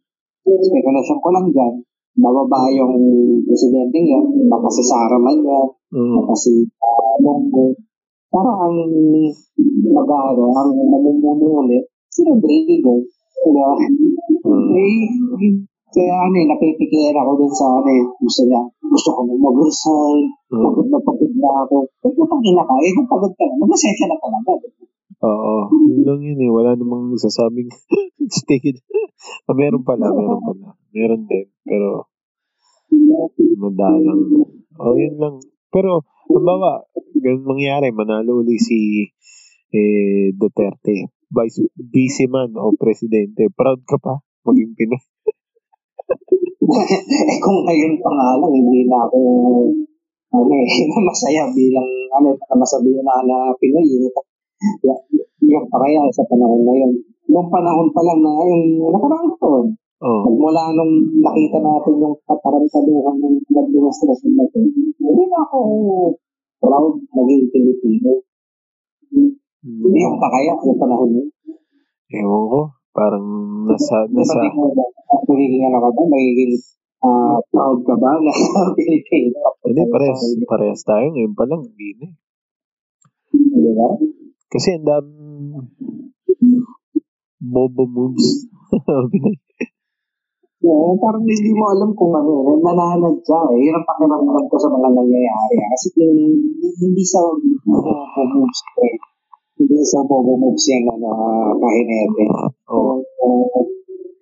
[0.45, 1.75] Speculation ko lang dyan,
[2.15, 2.95] bababa yung
[3.43, 6.11] presidente yun, baka si Sara man yan, Mm.
[6.19, 7.71] baka si uh, Bongo.
[8.27, 8.75] Para ang
[9.95, 12.99] mag-ano, ang mamumuno ulit, si Rodrigo.
[13.45, 13.79] Di ba?
[14.43, 14.75] Mm.
[14.75, 15.03] Eh,
[15.95, 20.27] kaya ano eh, napipikir ako dun sa ano eh, gusto niya, gusto ko na mag-resign,
[20.55, 20.63] Mm.
[20.63, 21.77] pagod na pagod na ako.
[21.87, 24.51] Eh, kung pag ina ka, eh, kung pagod ka na, mag-asensya na talaga.
[25.25, 25.55] Oo,
[25.89, 26.51] yun lang yun eh.
[26.53, 27.71] Wala namang sasabing
[28.39, 28.61] stay.
[29.49, 30.69] ah, meron pala, meron pala.
[30.91, 32.11] Meron din, pero
[33.59, 34.21] madalang.
[34.79, 35.39] Oh, yun lang.
[35.71, 36.85] Pero, halimbawa,
[37.19, 39.09] ganun mangyari, manalo uli si
[39.75, 41.11] eh, Duterte.
[41.35, 43.51] Vice, vice man o presidente.
[43.51, 45.03] Proud ka pa maging Pinoy.
[47.31, 49.19] eh, kung ngayon pa nga lang, hindi na ako
[50.35, 50.69] ano eh,
[51.09, 53.85] masaya bilang ano, masabihin na na Pinoy.
[53.85, 55.01] Yung,
[55.45, 56.93] yung pa kaya sa panahon na yun.
[57.29, 59.67] Noong panahon pa lang na yung nakaraang taon,
[60.05, 64.61] Oh, Magmula nung nakita natin yung katarantaduhan ng administrasyon na ito,
[65.01, 65.59] hindi na ako
[66.61, 68.21] proud maging Pilipino.
[69.65, 71.29] Hindi yung pa kaya, yung panahon yun.
[72.21, 72.61] ewan ko.
[72.95, 73.27] Parang
[73.67, 74.85] nasa, nasa, ba,
[75.27, 76.03] magiging ano ka ba?
[76.07, 76.55] Magiging
[77.03, 78.33] ah, proud ka ba na
[78.79, 79.35] Pilipino?
[79.67, 81.11] hindi, parehas, parehas tayo.
[81.11, 82.15] Ngayon pa lang, hindi na eh.
[84.47, 85.67] Kasi ang daming
[87.43, 88.47] bobo moves.
[89.13, 89.37] Pinay.
[90.65, 93.59] Yeah, parang hindi mo alam kung ano eh, nananadya eh.
[93.69, 95.55] Yun ang pakiramdam ko sa mga nangyayari.
[95.61, 95.69] ah.
[95.77, 96.15] Kasi kung
[96.81, 97.21] hindi sa
[97.69, 98.97] bobo moves eh.
[99.55, 102.25] Hindi sa bobo moves yan ano, uh, kahinete.
[102.71, 103.49] Oh, Uh,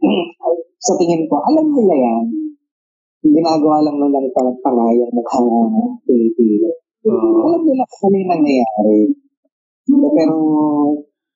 [0.86, 2.24] sa tingin ko, alam nila yan.
[3.22, 6.68] Ginagawa lang nila ng tanga yung mukhang uh, Pilipino.
[7.08, 7.48] Oo.
[7.48, 9.00] Alam nila kung ano yung nangyayari.
[9.90, 10.36] Eh, pero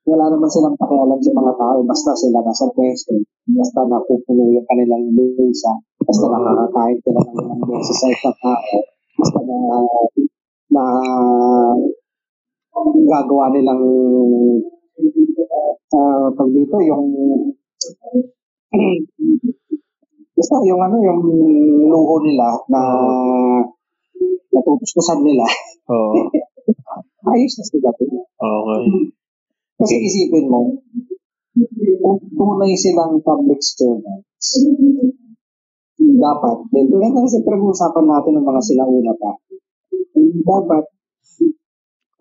[0.07, 1.79] wala naman silang pakialam sa mga tao.
[1.83, 3.17] Basta sila nasa pwesto.
[3.51, 5.73] Basta napupuno yung kanilang bulsa.
[6.05, 6.35] Basta Oo.
[6.37, 8.77] nakakakain sila ng ilang beses sa isang tao.
[9.19, 9.59] Basta na,
[10.71, 10.85] na
[12.85, 13.83] gagawa nilang
[15.97, 17.07] uh, pag dito yung
[20.37, 21.21] basta yung ano yung
[21.89, 22.81] luho nila na
[24.53, 25.49] natutustusan nila
[25.89, 26.29] Oo.
[27.33, 28.23] ayos na sila nga.
[29.81, 30.77] kasi isipin mo
[32.05, 34.61] kung tunay silang public servants
[35.97, 39.33] dapat din tulad ng kasi pinag-uusapan natin ng mga sinauna pa
[40.45, 40.85] dapat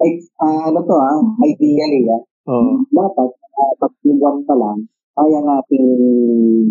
[0.04, 0.10] ay
[0.44, 2.84] ah, ano to ah ideally ah Oo.
[2.92, 4.80] dapat uh, buwan pa lang
[5.16, 5.88] kaya nating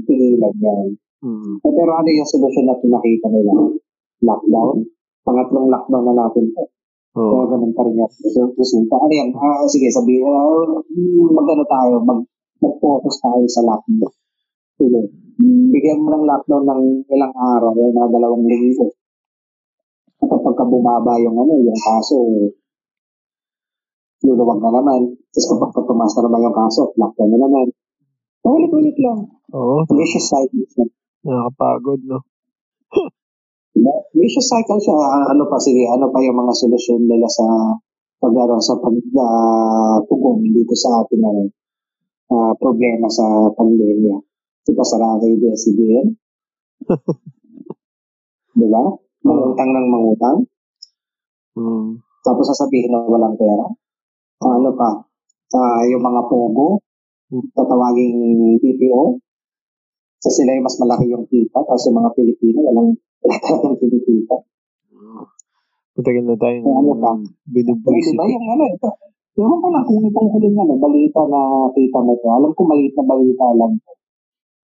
[0.05, 0.89] pigilan yan
[1.25, 1.57] Mm.
[1.65, 3.57] Eh, pero ano yung solusyon na pinakita nila?
[4.21, 4.85] Lockdown?
[5.25, 6.69] Pangatlong lockdown na natin po.
[7.17, 7.49] Oo.
[7.49, 9.01] Kaya ganun pa rin yung result- resulta.
[9.01, 9.33] Ano yan?
[9.33, 10.69] Ah, sige, sabi, uh,
[11.33, 12.21] mag-ano tayo, mag,
[12.61, 14.13] mag-focus tayo sa lockdown.
[14.77, 15.01] Sige.
[15.73, 18.93] Bigyan mo ng lockdown ng ilang araw, yung mga dalawang linggo.
[20.21, 22.21] At pagka bumaba yung ano, yung kaso,
[24.25, 25.15] luluwag na naman.
[25.31, 27.67] Tapos kapag tumaas na naman yung kaso, lockdown na naman.
[28.41, 29.29] Paulit-ulit lang.
[29.53, 29.85] Oo.
[29.93, 30.85] Vicious cycle siya.
[31.25, 32.19] Nakakapagod, no?
[34.17, 34.97] Vicious cycle siya.
[34.97, 37.45] Ah, Ano pa, sige, ano pa yung mga solusyon nila sa
[38.21, 40.01] pag ano, sa pag uh,
[40.41, 41.43] dito sa ating ano,
[42.33, 44.17] ah, problema sa pandemya.
[44.65, 46.07] Di ba sara kay BSCBN?
[48.61, 48.85] Di ba?
[49.25, 50.39] Mangutang ng mangutang.
[51.57, 52.01] Mm.
[52.25, 53.69] Tapos sasabihin na walang pera.
[54.42, 54.90] Ah, ano pa?
[55.55, 56.83] Ah, yung mga pogo,
[57.55, 58.18] tatawaging
[58.59, 59.03] PPO.
[60.18, 61.59] So sila yung mas malaki yung kita.
[61.62, 62.90] Tapos yung mga Pilipino, walang
[63.23, 64.37] wala talagang kinikita.
[65.94, 67.12] Matagal na tayong Ano pa?
[67.47, 68.14] binubuisit.
[68.14, 68.90] Di ba yung ano ito?
[69.35, 71.40] Ewan ko lang kung itong huling ano, balita na
[71.75, 72.29] kita mo to.
[72.31, 73.92] Alam ko maliit na balita lang to.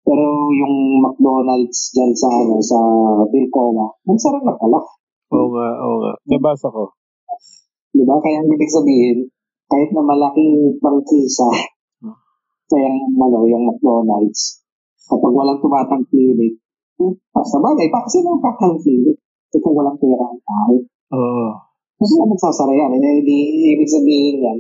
[0.09, 0.25] Pero
[0.57, 2.79] yung McDonald's dyan sa ano sa
[3.29, 4.81] Bilcoa, nagsara na pala.
[5.37, 6.13] Oo nga, oo nga.
[6.33, 6.97] Nabasa ko.
[7.93, 8.17] Di ba?
[8.21, 9.29] Kaya ang ibig sabihin,
[9.69, 11.49] kahit na malaking prangkisa,
[12.69, 14.65] kaya ano, yung McDonald's,
[15.09, 16.55] kapag walang tumatangkilik,
[16.99, 19.17] eh, basta bagay, pa kasi nang kakangkilik.
[19.49, 20.75] Eh kung walang pera ang tao,
[21.09, 21.49] Oo.
[21.99, 22.95] Kasi ano magsasara yan?
[23.01, 23.37] Eh, di,
[23.75, 24.59] ibig sabihin yan,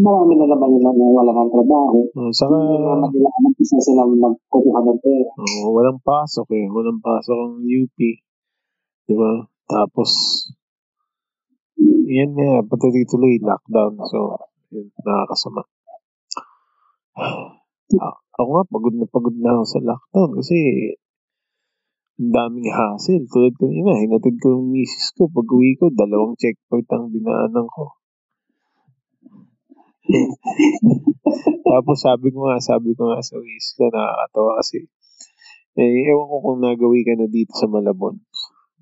[0.00, 1.98] marami na naman yung mga wala ng trabaho.
[2.16, 5.30] Oh, saka, Hindi naman nila alam saan sila magkukuha ng pera.
[5.36, 6.66] oh, walang pasok eh.
[6.70, 7.98] Walang pasok ang UP.
[9.04, 9.32] Di ba?
[9.68, 10.10] Tapos,
[12.14, 13.98] yan nga, patuloy-tuloy, lockdown.
[14.10, 14.38] So,
[14.70, 15.62] yun, nakakasama.
[17.14, 20.58] Ah, ako nga, pagod na pagod na ako sa lockdown kasi
[22.14, 23.26] ang daming hassle.
[23.26, 25.26] Tulad kanina, hinatid ko yung misis ko.
[25.26, 27.98] Pag uwi ko, dalawang checkpoint ang dinaanan ko.
[31.70, 34.86] Tapos sabi ko nga, sabi ko nga sa misis ko, nakakatawa kasi.
[35.74, 38.22] Eh, ewan ko kung nagawi ka na dito sa Malabon.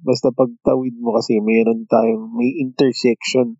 [0.02, 3.58] Basta pagtawid mo kasi, mayroon tayong, may intersection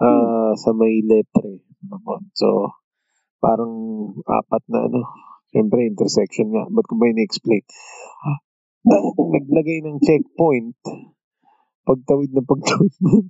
[0.00, 1.64] uh, sa may letre.
[2.36, 2.76] So,
[3.40, 3.74] parang
[4.28, 5.00] apat na ano.
[5.50, 6.68] Siyempre, intersection nga.
[6.68, 7.64] Ba't ko ba in-explain?
[9.34, 10.76] naglagay ng checkpoint,
[11.84, 13.28] pagtawid na pagtawid mo,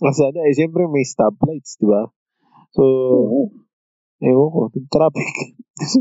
[0.00, 2.08] masada eh, siyempre may stoplights, di ba?
[2.72, 2.82] So,
[4.22, 5.30] ewan ko, nag-traffic.
[5.80, 6.00] kasi,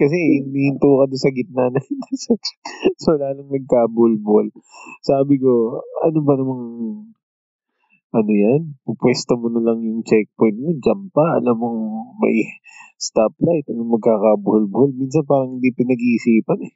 [0.00, 2.58] kasi hinihinto ka doon sa gitna na intersection.
[2.96, 4.48] so, lalong nagkabulbol.
[5.04, 6.64] Sabi ko, ano ba namang,
[8.08, 8.80] ano yan?
[8.88, 11.80] Pupwesto mo na lang yung checkpoint mo, jump pa, alam mong
[12.24, 12.48] may
[12.96, 14.96] stoplight, ano magkakabuhol-buhol.
[14.96, 16.72] Minsan parang hindi pinag-iisipan eh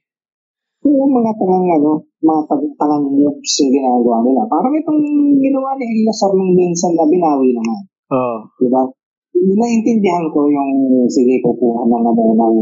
[0.83, 2.43] yung mga tangang ano, mga
[2.75, 4.43] tangang moves yung ginagawa nila.
[4.51, 5.03] Parang itong
[5.39, 7.81] ginawa ni Elasar nung minsan na binawi naman.
[8.11, 8.19] Oo.
[8.19, 8.39] Uh.
[8.59, 8.83] Diba?
[9.33, 10.73] Naintindihan ko yung,
[11.09, 12.57] sige, kukuha ng ano, ng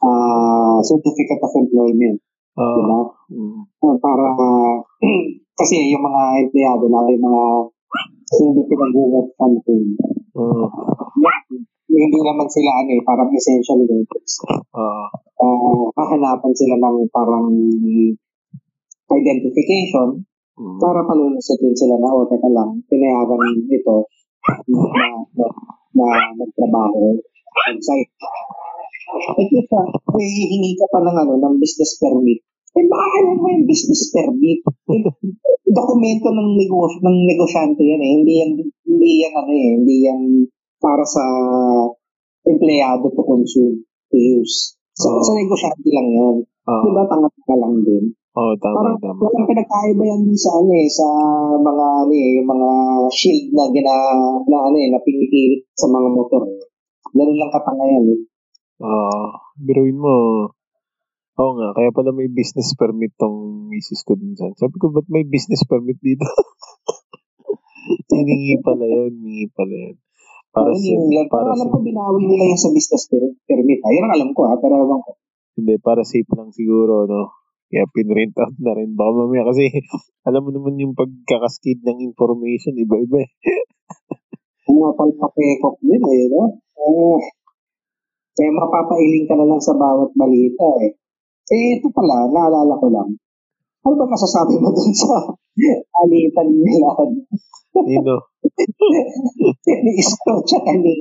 [0.00, 2.18] uh, certificate of employment.
[2.54, 3.00] Uh, diba?
[3.34, 3.60] Mm.
[3.82, 4.26] Uh, para,
[5.60, 7.44] kasi yung mga empleyado na, yung mga
[8.34, 9.84] hindi pinag-uwat something.
[10.34, 10.66] Uh.
[11.22, 14.32] Yeah, hindi naman sila ano eh, parang essential workers.
[14.74, 15.06] Uh,
[15.38, 17.46] uh, hahanapan sila ng parang
[19.14, 20.26] identification
[20.58, 23.38] uh, para palulusutin sila na, o teka lang, pinayagan
[23.70, 24.10] ito
[24.44, 25.46] na, na,
[25.94, 27.16] na magtrabaho
[27.64, 28.12] on site.
[29.14, 29.78] Eh, kita,
[30.16, 32.40] may hihingi ka pa ng, ano, ng business permit.
[32.74, 34.60] Eh, baka alam mo yung business permit?
[34.64, 35.00] Eh,
[35.70, 38.12] dokumento ng negosyo, ng negosyante yan eh.
[38.20, 38.50] Hindi yan,
[38.90, 40.22] hindi yan, ano eh, hindi yan
[40.82, 41.24] para sa
[42.44, 44.76] empleyado to consume, to use.
[44.98, 45.22] Sa, oh.
[45.22, 46.36] sa negosyante lang yan.
[46.66, 46.82] Oh.
[46.82, 48.12] Di ba, tangat ka lang din.
[48.34, 49.20] Oo, oh, tama, Parang, tama.
[49.30, 51.06] Walang pinagkaiba yan dun sa ano eh, sa
[51.54, 52.70] mga ano eh, yung mga
[53.14, 53.94] shield na gina,
[54.50, 56.42] na ano eh, na pinipilit sa mga motor.
[57.14, 58.20] Ganun lang katanga yan eh.
[58.82, 59.30] Oo, uh,
[59.62, 60.14] biruin mo.
[61.38, 64.50] Oo nga, kaya pala may business permit tong misis ko dun sa.
[64.58, 66.26] Sabi ko, ba't may business permit dito?
[68.10, 69.96] Hiningi pala yun, hiningi pala yun.
[70.50, 71.30] Para sa, yan.
[71.30, 73.06] Para alam ko binawi nila yung sa business
[73.46, 73.78] permit.
[73.78, 75.22] Ayun ang alam ko ha, pero alam ko.
[75.54, 77.43] Hindi, para safe lang siguro, no?
[77.68, 78.92] Kaya pinrint out na rin.
[78.94, 79.68] Baka mamaya kasi
[80.28, 83.30] alam mo naman yung pagkakaskid ng information, iba-iba eh.
[84.68, 86.56] Ang mga palpapekok din eh, no?
[86.80, 87.20] Uh,
[88.34, 90.96] kaya mapapailing ka na lang sa bawat balita eh.
[91.52, 93.12] Eh, ito pala, naalala ko lang.
[93.84, 95.20] Ano ba masasabi mo dun sa
[96.00, 96.90] alitan nila?
[97.84, 98.16] Nino?
[99.84, 100.96] ni Isko tsaka ni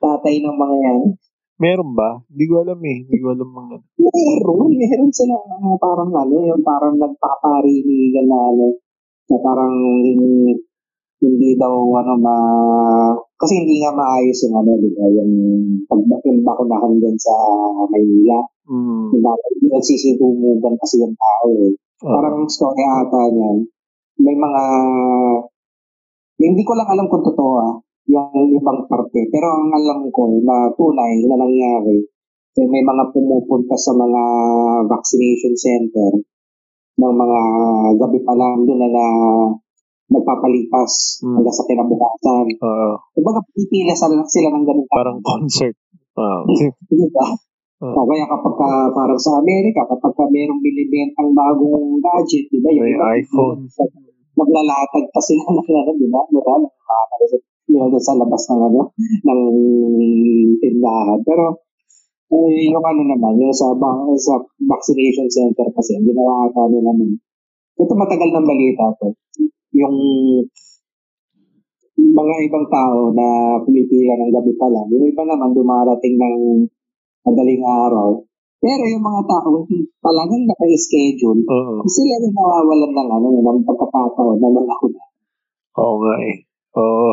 [0.00, 1.00] tatay ng mga yan.
[1.58, 2.22] Meron ba?
[2.30, 2.98] Hindi ko alam eh.
[3.02, 3.76] Hindi ko alam mga...
[3.98, 4.70] Meron.
[4.78, 8.66] Meron sila uh, parang ano, yung parang nagpaparinigan na ano,
[9.28, 9.74] na parang
[10.06, 10.54] hindi,
[11.22, 12.36] hindi daw ano ma...
[13.38, 15.04] Kasi hindi nga maayos yung ano, di ba?
[15.10, 15.32] Yung,
[15.90, 17.34] pag, yung bakunahan dun sa
[17.90, 18.38] Maynila.
[18.70, 19.14] Mm.
[19.18, 21.74] Hindi nagsisitumugan kasi yung tao eh.
[21.74, 22.14] Uh-huh.
[22.14, 23.66] Parang story ata niyan
[24.18, 24.62] may mga
[26.38, 27.74] hindi ko lang alam kung totoo ah,
[28.08, 29.28] yung ibang parte.
[29.28, 32.00] Pero ang alam ko na tunay na nangyari,
[32.58, 34.22] eh, may mga pumupunta sa mga
[34.90, 36.12] vaccination center
[36.98, 37.40] ng mga
[37.94, 39.06] gabi pa lang doon na, na
[40.08, 41.36] nagpapalipas hmm.
[41.38, 42.46] hanggang sa kinabukasan.
[42.58, 44.88] Uh, Kumbaga, pipila sila, sila ng ganun.
[44.90, 45.76] Parang concert.
[46.18, 46.48] Wow.
[46.90, 47.26] diba?
[47.78, 52.58] Uh, o kaya kapag ka, parang sa Amerika, kapag ka merong binibentang bagong gadget, di
[52.58, 52.74] ba?
[52.74, 53.70] Yung iPhone
[54.38, 56.20] maglalatag pa sila ng ano, di ba?
[56.30, 56.54] Di ba?
[57.68, 59.40] Yun sa labas ng ano, ng
[60.60, 61.20] tindahan.
[61.20, 61.68] Pero,
[62.32, 63.72] eh, yung ano naman, yung sa,
[64.20, 67.20] sa vaccination center kasi, ginawa ata nila nun.
[67.78, 69.12] Ito matagal ng balita to.
[69.76, 69.96] Yung
[71.98, 76.36] mga ibang tao na pumipila ng gabi pa lang, yung iba naman dumarating ng
[77.26, 78.22] madaling araw,
[78.58, 79.62] pero yung mga tao
[80.02, 81.78] talagang naka-schedule, uh-huh.
[81.86, 85.02] sila yung nawawalan ng ano, ng pagkakataon na malakuna.
[85.78, 86.47] Oo nga eh.
[86.78, 87.12] Oo.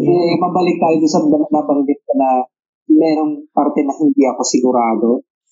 [0.00, 2.40] Eh, mabalik tayo sa nabanggit ko na
[2.88, 5.10] merong parte na hindi ako sigurado.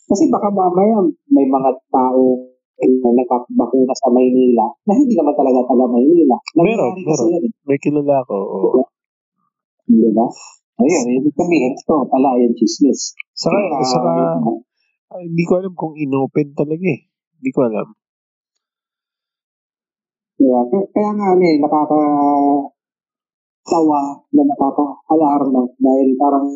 [0.08, 5.86] Kasi baka mamaya may mga tao na nakabakuna sa Maynila na hindi naman talaga taga
[5.90, 6.36] Maynila.
[6.56, 7.26] Meron, meron.
[7.34, 7.52] Yan, eh.
[7.66, 8.36] May kilala ko.
[8.38, 8.80] Oo.
[9.84, 10.26] Di ba?
[10.78, 13.18] Ayun, ibig sabihin, ito pala yung chismis.
[13.34, 14.12] Saka, uh, saka,
[15.18, 17.10] hindi ko alam kung inopen talaga eh.
[17.38, 17.98] Hindi ko alam.
[20.38, 22.00] Kaya, kaya nga ano eh, nakaka
[23.68, 24.00] tawa
[24.32, 26.46] na nakaka-alarma dahil parang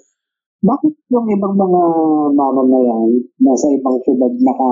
[0.63, 1.83] bakit yung ibang mga
[2.39, 3.11] mamamayan
[3.43, 4.69] nasa ibang syudad naka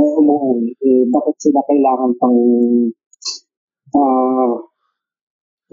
[0.00, 2.38] eh, umuwi, eh, bakit sila kailangan pang
[3.92, 4.52] uh,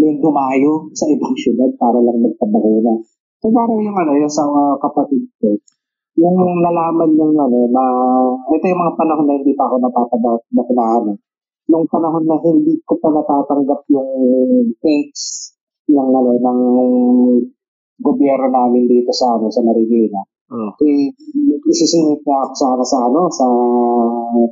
[0.01, 2.99] yung dumayo sa ibang syudad para lang magpabakuna.
[3.39, 5.55] So parang yung ano, yung sa uh, kapatid ko,
[6.19, 7.83] yung nalaman yung ano, na
[8.51, 11.15] ito yung mga panahon na hindi pa ako napapabakunahan.
[11.71, 14.11] Nung panahon na hindi ko pa natatanggap yung
[14.83, 15.55] cakes
[15.87, 16.59] ng ano, ng
[18.01, 20.19] gobyerno namin dito sa ano sa Marikina.
[20.51, 20.75] Oh.
[20.83, 21.15] Eh,
[21.71, 23.47] isisingit na ako sana sa ano sa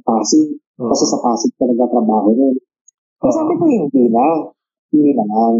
[0.07, 0.55] Pasig.
[0.79, 0.87] Oh.
[0.87, 2.55] Kasi sa Pasig ka nagtatrabaho nun.
[3.19, 3.33] Oh.
[3.35, 4.47] Sabi ko hindi na.
[4.95, 5.55] Hindi na lang.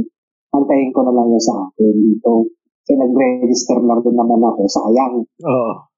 [0.56, 2.48] Antayin ko na lang yung sa akin dito.
[2.88, 4.64] Kasi nag-register lang din naman ako.
[4.66, 5.28] Sayang.
[5.44, 5.52] Oo.
[5.52, 5.89] Oh.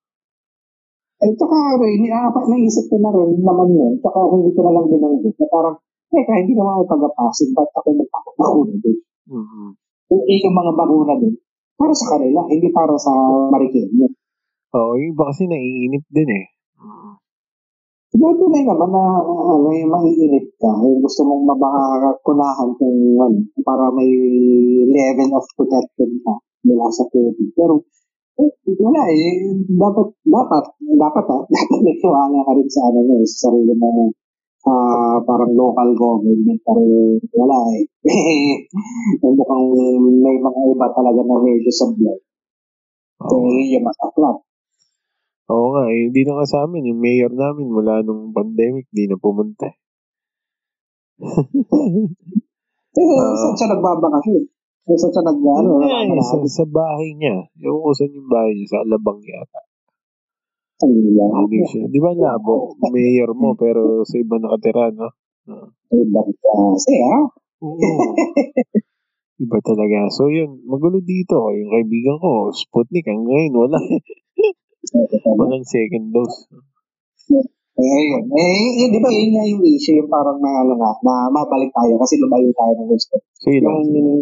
[1.21, 3.93] Eh, tsaka rin, apat naisip ko na rin naman yun.
[4.01, 5.77] Tsaka hindi ko na lang binanggit na parang,
[6.09, 7.53] teka, hindi naman ako taga-Pasig.
[7.53, 8.97] Ba't ako magpapakuna din?
[9.29, 9.69] Mm-hmm.
[10.11, 11.33] Yung mga bakuna din
[11.81, 13.13] para sa kanila, hindi para sa
[13.49, 14.05] Marikina.
[14.77, 16.45] Oo, yung iba kasi naiinip din eh.
[18.11, 23.87] Diba tunay naman na ano, yung maiinip ka, yung gusto mong mabakunahan kung ano, para
[23.95, 24.11] may
[24.83, 26.33] level of protection ka
[26.67, 27.49] mula sa COVID.
[27.55, 28.00] Pero eh,
[28.81, 29.33] wala eh.
[29.67, 34.11] Dapat, dapat, dapat ha, dapat may tiwala ka rin sa ano eh, sa sarili mo
[34.65, 36.81] uh, parang local government pero
[37.37, 37.83] wala eh.
[39.25, 39.65] eh mukhang
[40.21, 42.19] may mga iba talaga na medyo sablay.
[43.21, 43.45] So, oh.
[43.53, 44.41] yun yung masaklap.
[45.51, 46.89] Oo nga, eh, hindi na nga sa amin.
[46.89, 49.67] Yung mayor namin mula nung pandemic, di na pumunta.
[49.67, 49.77] eh,
[52.97, 54.43] uh, saan siya nagbabakasyon?
[54.81, 57.45] Eh, saan siya nag, ano, yeah, sa, sa bahay niya.
[57.61, 59.61] Yung usan yung bahay niya, sa Alabang yata.
[60.81, 61.85] Hindi siya.
[61.85, 62.73] Di ba labo?
[62.89, 65.13] Mayor mo, pero sa iba nakatira, no?
[65.45, 65.69] Uh.
[65.93, 67.19] Iba kasi, ha?
[67.61, 67.77] Oo.
[69.41, 70.09] Iba talaga.
[70.13, 71.49] So, yun, magulo dito.
[71.53, 73.77] Yung kaibigan ko, Sputnik, hanggang ngayon, wala.
[75.37, 76.49] Walang second dose.
[77.79, 78.23] Eh, yun.
[78.27, 81.71] Eh, yun, di ba yun nga yung issue, yung parang na, ano nga, na mabalik
[81.71, 83.15] tayo kasi lumayo tayo ng gusto.
[83.47, 84.19] Yung, yung,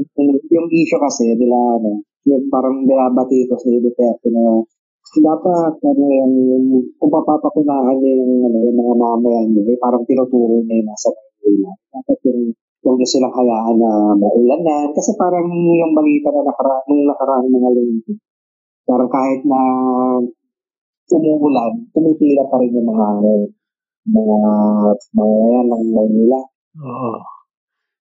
[0.53, 4.61] yung issue kasi, nila, ano, yung parang binabati ko si Duterte na
[5.09, 6.65] dapat ano yung, yung
[7.01, 11.09] kung papapakunahan niya yung, ano, yung mga mamayan niya, eh, parang tinuturo niya yung nasa
[11.49, 11.71] Manila.
[11.89, 12.41] Dapat yung
[12.85, 14.87] huwag niyo silang hayaan na maulanan.
[14.93, 18.13] Kasi parang yung balita na nakaraan, nung nakaraan mga linggo,
[18.85, 19.61] parang kahit na
[21.15, 23.07] umuulan, tumipila pa rin yung mga
[24.09, 24.51] mga
[25.15, 26.39] mga yan ng Manila.
[26.79, 27.13] Oo.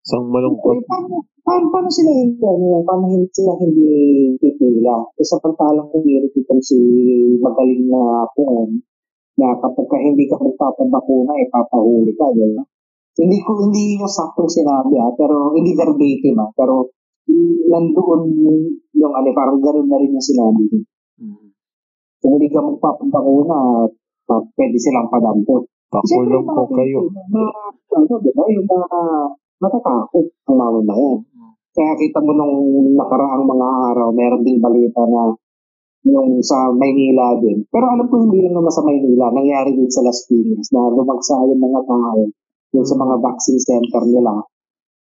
[0.05, 0.77] Isang malungkot.
[0.77, 3.89] Eh, paano, paano, paano sila hindi, ano, paano hindi sila hindi
[4.37, 5.01] pipila?
[5.17, 6.77] Isang pantalang kumiri itong si
[7.41, 8.85] magaling na puon
[9.35, 12.63] na kapag ka hindi ka magpapabakuna, eh, papahuli ka, di ba?
[13.15, 16.93] Hindi ko, hindi yung saktong sinabi ah, pero hindi verbatim ah, pero
[17.71, 18.21] nandoon
[18.93, 20.63] yung ano, parang ganoon na rin yung sinabi.
[20.69, 21.54] Mm-hmm.
[22.25, 23.85] Kung hindi ka magpapabakuna,
[24.57, 25.69] pwede silang padampot.
[25.93, 27.05] Pakulong ko kayo.
[27.29, 27.45] Na,
[27.93, 28.49] ano, diba?
[28.49, 28.99] Yung mga
[29.61, 31.21] natatakot ang mamamayan.
[31.77, 32.57] Kaya kita mo nung
[32.97, 35.37] nakaraang mga araw, meron din balita na
[36.01, 37.61] yung sa Maynila din.
[37.69, 41.45] Pero alam ko hindi lang naman sa Maynila, nangyari din sa Las Piñas na lumagsa
[41.45, 42.25] yung mga tao
[42.73, 44.33] yung sa mga vaccine center nila.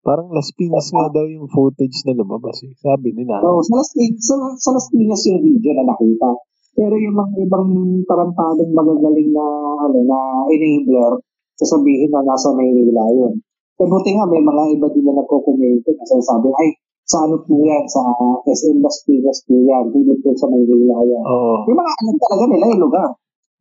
[0.02, 2.74] Parang Las Piñas nga daw yung footage na lumabas eh.
[2.76, 3.38] Sabi nila.
[3.40, 6.28] Oo, so, sa Las, sa, sa Las Piñas yung video na nakita.
[6.74, 7.70] Pero yung mga ibang
[8.02, 9.46] tarantadong magagaling na
[9.86, 10.18] ano na
[10.50, 11.22] enabler,
[11.54, 13.38] sasabihin na nasa Maynila yun.
[13.78, 16.68] Eh, buti nga, may mga iba din na nagko-comment na sinasabi, ay,
[17.04, 18.00] sa ano po yan, sa
[18.46, 21.24] SM Las Piñas po yan, hindi po sa Maynila yan.
[21.26, 21.66] Oo.
[21.70, 23.10] Yung mga alam talaga nila yung lugar.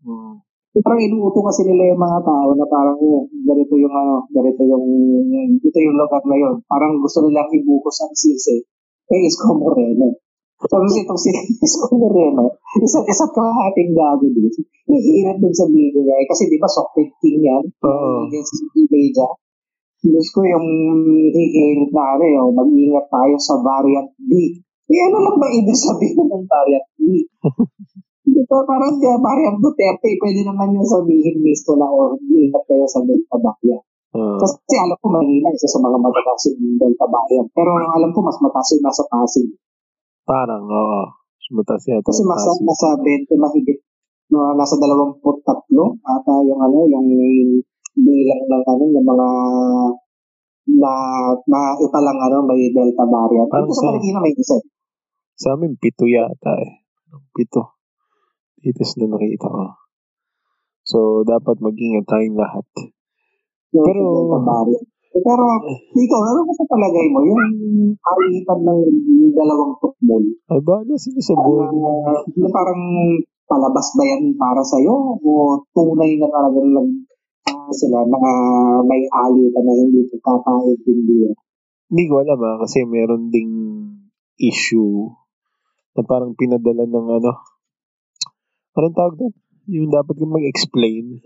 [0.06, 0.36] Hmm.
[0.74, 4.86] Parang inuuto kasi nila yung mga tao na parang, oh, ganito yung ano, ganito yung,
[5.62, 6.56] ito yung lugar na yun.
[6.66, 8.58] Parang gusto nilang ibukos ang sisi.
[9.14, 10.18] Eh, Isko Moreno.
[10.64, 14.48] Tapos itong si Isko Moreno, isa't isa't kakahating gago din.
[14.88, 16.16] Hihirat dun sa video niya.
[16.24, 17.64] Eh, kasi di ba, Socket King yan?
[17.84, 18.28] Oo.
[18.28, 19.28] Against media.
[20.04, 20.68] Diyos ko yung
[21.32, 24.60] hihirit na ano yung mag-ingat tayo sa variant B.
[24.92, 27.24] Eh ano lang ba ibig sabihin ng variant B?
[28.24, 32.64] Di ba parang di, variant Duterte, pwede naman yung sabihin mismo na o oh, ingat
[32.68, 33.84] kayo sa Delta Variant.
[34.16, 37.48] Uh, Kasi alam ko Manila, isa sa mga matataas yung Delta Variant.
[37.52, 39.48] Pero alam ko mas mataas yung nasa Pasig.
[40.24, 41.04] Parang, oo.
[41.54, 43.78] Mataas yata Kasi mas, nasa 20 mahigit
[44.34, 45.22] no, nasa 23
[46.02, 47.08] ata yung ano, yung
[47.94, 49.28] bilang ng ano, ng mga
[50.74, 50.94] na
[51.46, 53.52] na ita lang ano, may Delta variant.
[53.52, 54.58] Parang Ito sa Marikina may isa.
[55.38, 56.88] Sa amin, pito yata eh.
[57.36, 57.78] Pito.
[58.64, 59.76] Itas na nakita ko.
[60.88, 60.98] So,
[61.28, 62.66] dapat mag-ingat tayong lahat.
[63.76, 64.88] Yung Pero- Delta variant.
[65.14, 65.46] Pero,
[65.94, 67.22] ikaw, ano ba sa palagay mo?
[67.22, 67.42] Yung
[67.94, 68.82] alitan ng
[69.38, 71.90] dalawang tukmol, Ay, bahala sila sa buhay nila.
[72.10, 72.82] uh, na parang
[73.46, 75.22] palabas ba yan para sa'yo?
[75.22, 76.90] O tunay na talagang nag,
[77.46, 78.18] ah, sila na
[78.90, 81.38] may alitan na hindi pagkakaintindihan?
[81.94, 83.54] Hindi ko alam ah, kasi meron ding
[84.42, 85.14] issue
[85.94, 87.32] na parang pinadala ng ano,
[88.74, 89.34] anong tawag doon?
[89.70, 91.22] Yung dapat kang mag-explain.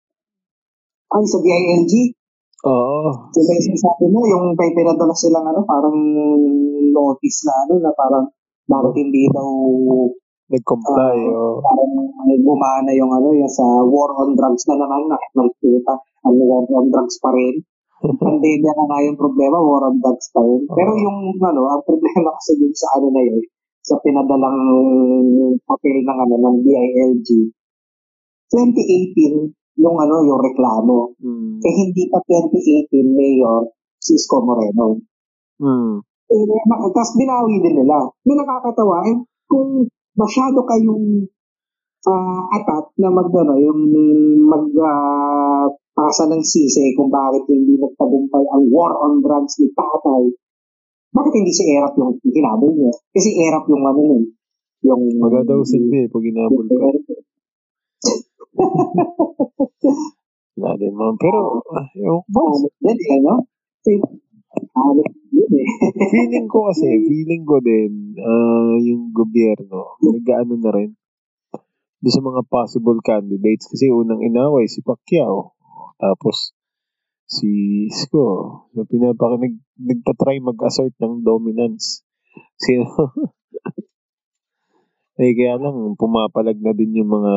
[1.16, 2.19] Ay, sa DILG,
[2.60, 3.30] Oo.
[3.32, 5.96] Diba yung sinasabi mo, yung may pinadala silang ano, parang
[6.92, 8.26] notice na ano, na parang
[8.68, 9.48] bakit hindi daw
[10.50, 11.18] Nag-comply.
[11.30, 11.62] Ah, oo.
[11.62, 11.94] parang
[12.42, 15.94] gumana yung ano, yung sa war on drugs na naman, nakikita,
[16.26, 17.62] ano, war on drugs pa rin.
[18.18, 20.66] Pandemya na nga yung problema, war on drugs pa rin.
[20.66, 23.38] Pero yung ano, ang problema kasi dun sa ano na yun,
[23.78, 24.58] sa pinadalang
[25.62, 27.28] papel ng ano, ng DILG,
[28.50, 31.16] 2018, yung ano, yung reklamo.
[31.16, 31.64] Mm.
[31.64, 35.00] Eh, hindi pa 2018 mayor si Isko Moreno.
[35.56, 36.04] Mm.
[36.30, 38.04] Eh, Tapos binawi din nila.
[38.06, 39.16] Na nakakatawa, eh,
[39.48, 41.26] kung masyado kayong
[42.06, 43.80] ah, atat na mag, ano, yung
[44.44, 45.66] mag ah,
[45.96, 50.32] pasa ng sisi kung bakit hindi nagtagumpay ang war on drugs ni Tatay,
[51.10, 52.94] bakit hindi si Erap yung hinabol niya?
[53.10, 54.24] Kasi Erap yung ano nun,
[54.86, 55.02] yung...
[55.18, 56.88] Wala daw silbi pag inabol ka.
[60.80, 61.14] Din mga.
[61.16, 62.14] Pero, ko.
[62.28, 62.68] Boss?
[62.80, 63.92] Kasi,
[64.76, 65.00] ano,
[65.32, 65.68] yun eh.
[66.12, 70.90] feeling ko kasi, feeling ko din, ah, yung gobyerno, nag-ano na rin,
[72.00, 73.68] doon sa mga possible candidates.
[73.68, 75.56] Kasi unang inaway, si Pacquiao.
[76.00, 76.52] Tapos,
[77.28, 77.48] si
[77.88, 78.26] Isko.
[78.72, 82.04] So, pinapaka, nag, nagtatry mag-assert ng dominance.
[82.64, 82.88] Sino?
[85.20, 87.34] eh, kaya lang, pumapalag na din yung mga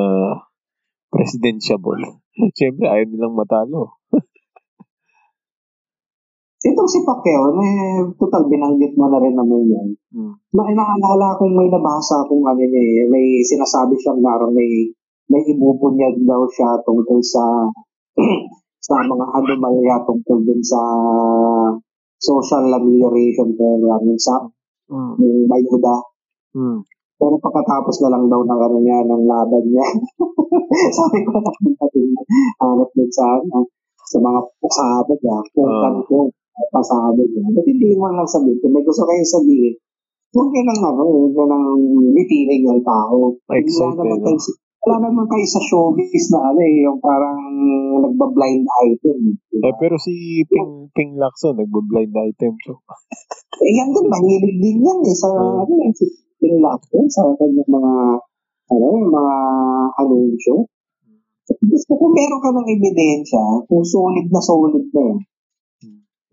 [1.14, 2.20] presidentiable.
[2.58, 4.02] Siyempre, ayaw nilang matalo.
[6.64, 9.88] Itong si Pacquiao, eh, total binanggit mo na rin naman yan.
[10.16, 10.34] Hmm.
[10.56, 14.88] Ma naalala kong may nabasa kung ano niya eh, may sinasabi siyang parang may
[15.28, 17.68] may ibubunyag daw siya tungkol sa
[18.88, 20.80] sa mga anomalya tungkol dun sa
[22.16, 24.48] social amelioration program yung sa
[24.94, 25.16] Hmm.
[25.18, 25.96] yung bayuda.
[26.54, 26.86] Hmm.
[27.24, 29.86] Pero pagkatapos na lang daw ng ano niya, ng laban niya.
[31.00, 32.04] Sabi ko na natin,
[32.60, 33.64] hanap din sa, ano,
[34.04, 35.80] sa mga pasabog niya, kung Ah.
[35.88, 36.20] kanto,
[36.68, 37.48] pasabog niya.
[37.48, 38.60] Ba't hindi mo lang sabihin?
[38.60, 39.72] Kung may gusto kayo sabihin,
[40.36, 41.80] huwag ka nang ano, huwag ka nang
[42.12, 43.40] bitirin yung tao.
[43.56, 47.40] Excited, Wala naman sa- wala naman sa showbiz na ano eh, yung parang
[48.04, 49.18] nagba-blind item.
[49.48, 49.72] diba?
[49.72, 52.76] Eh, pero si Ping, Ping Lacson, nagbo-blind item to.
[53.64, 55.64] Eh, yan din, mahilig din yan eh, sa, Hmm.
[55.64, 55.74] ano
[56.44, 57.94] yung laptop, sa kanyang mga,
[58.72, 59.36] ano, mga
[60.04, 60.56] anunsyo.
[61.44, 65.20] Gusto ko meron ka ng ebidensya, kung solid na solid na yan,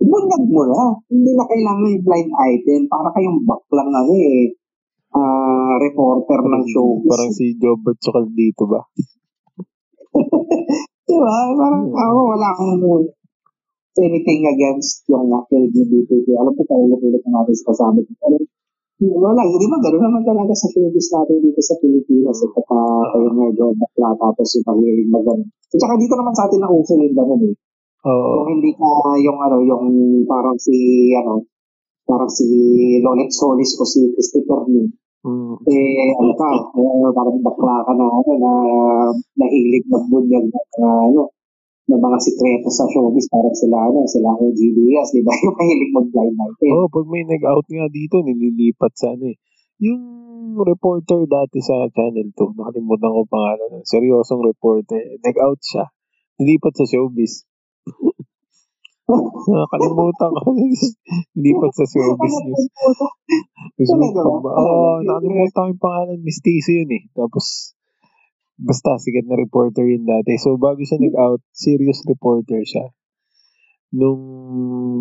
[0.00, 0.82] bunyag mo na.
[1.10, 4.54] Hindi na kailangan yung blind item, para kayong baklang ano eh,
[5.12, 7.02] ah, reporter ng show.
[7.04, 8.80] Parang si Jobert Sokal dito ba?
[11.10, 11.36] Diba?
[11.58, 11.98] Parang Hmm.
[11.98, 12.78] ako, wala akong
[13.98, 16.26] anything against yung LGBTQ.
[16.38, 17.98] Alam ko, paulit-ulit na natin sa kasama.
[18.06, 18.38] Pero,
[19.08, 19.76] wala, di ba?
[19.80, 22.36] Gano'n naman talaga sa showbiz natin dito sa Pilipinas.
[22.44, 22.78] At saka
[23.16, 25.44] kayo medyo bakla tapos yung pahiling magano.
[25.48, 27.54] At saka dito naman sa atin na uso yung gano'n eh.
[28.00, 28.28] Oo.
[28.44, 28.88] Kung hindi ka
[29.20, 29.86] yung ano, yung
[30.28, 31.48] parang si, ano,
[32.04, 32.44] parang si
[33.00, 34.88] Lolet Solis o si Christy Pernin.
[35.20, 35.54] Mm.
[35.68, 38.52] Eh, ano ka, eh, parang bakla ka na, ano, na
[39.36, 41.28] nahilig magbunyag mga, ano,
[41.88, 45.32] ng mga sikreto sa showbiz, parang sila, ano, sila ang GBS, di ba?
[45.44, 46.68] Yung mahilig mag-blind item.
[46.76, 49.36] Oo, pag may nag-out nga dito, nililipat sa ano eh.
[49.80, 50.02] Yung
[50.60, 53.80] reporter dati sa Channel 2, nakalimutan ko pangalan.
[53.88, 55.00] Seryosong reporter.
[55.24, 55.88] Nag-out siya.
[56.36, 57.48] Nilipat sa showbiz.
[59.50, 60.48] Nakalimutan ko.
[61.40, 62.64] Nilipat sa showbiz news.
[63.80, 64.04] Miss ba?
[64.52, 66.18] Oo, nakalimutan ko yung pangalan.
[66.20, 67.02] Mistiso yun eh.
[67.16, 67.74] Tapos,
[68.60, 70.36] basta sikat na reporter yun dati.
[70.36, 72.92] So, bago siya nag-out, serious reporter siya.
[73.96, 74.22] Nung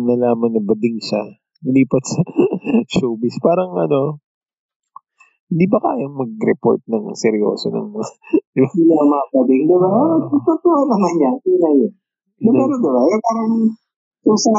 [0.08, 1.22] nalaman na bading siya,
[1.62, 2.20] nilipat sa
[2.96, 3.36] showbiz.
[3.44, 4.24] Parang ano,
[5.50, 8.08] hindi ba kayang mag-report ng seryoso ng mga,
[8.54, 8.68] di ba?
[8.70, 9.88] Hindi na mapading, di ba?
[9.90, 10.18] Ah.
[10.30, 11.92] Totoo naman yan, tunay yan.
[12.38, 13.00] Di pero di ba?
[13.02, 13.52] Yung parang,
[14.22, 14.50] kung sa,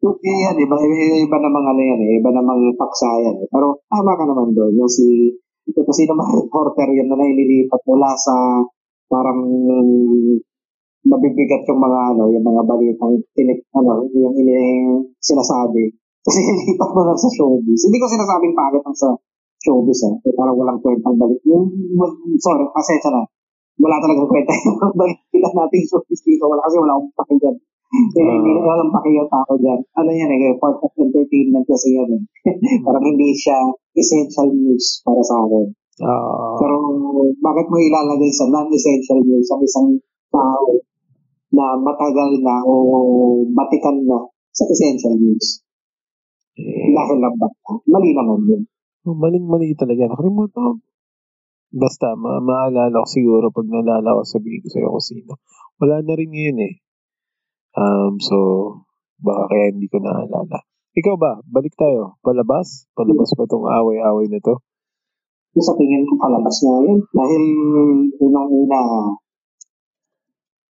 [0.00, 0.76] kung eh, yan, di ba?
[0.80, 0.96] Iba,
[1.28, 3.46] iba namang ano yan eh, iba namang paksa yan eh.
[3.52, 5.36] Pero tama ka naman doon, yung si,
[5.70, 8.34] ito sino mga reporter yun na naililipat mula sa
[9.10, 9.40] parang
[11.00, 14.54] mabibigat yung mga ano, yung mga balitang tinik, ano, yung ini
[15.18, 15.88] sinasabi.
[16.26, 17.88] Kasi nilipat mo lang sa showbiz.
[17.88, 19.08] Hindi ko sinasabing pangit ang sa
[19.64, 20.14] showbiz ah.
[20.28, 21.40] Eh, parang walang kwentang balik.
[22.38, 23.24] Sorry, pasensya na.
[23.80, 26.44] wala talagang kwenta yung balita natin so dito.
[26.44, 27.34] Wala kasi wala akong paki
[27.90, 28.22] Ah.
[28.22, 29.80] hindi na walang paki yung tao dyan.
[29.98, 32.22] Ano yan eh, part of entertainment kasi yan eh.
[32.86, 33.58] Parang hindi siya
[33.98, 35.66] essential news para sa akin.
[36.00, 36.74] Ah, Pero
[37.42, 39.88] bakit mo ilalagay sa non-essential news ang isang
[40.30, 40.70] tao
[41.50, 42.72] na matagal na o
[43.50, 44.22] batikan na
[44.54, 45.60] sa essential news?
[46.56, 47.50] eh, Dahil lang ba?
[47.90, 48.62] Mali naman yun.
[49.02, 50.14] maling-mali talaga.
[50.14, 50.78] Nakalimutan.
[51.70, 55.32] Basta, ma maalala ko siguro pag nalala ko, sabihin ko sa'yo kung sino.
[55.78, 56.74] Wala na rin ngayon eh.
[57.76, 58.36] Um, so,
[59.22, 60.58] baka kaya hindi ko naalala.
[60.90, 61.38] Ikaw ba?
[61.46, 62.18] Balik tayo.
[62.18, 62.90] Palabas?
[62.98, 64.58] Palabas ba tong away-away na to?
[65.58, 66.98] Sa tingin ko palabas na yun.
[67.14, 67.42] Dahil
[68.18, 68.80] unang-una,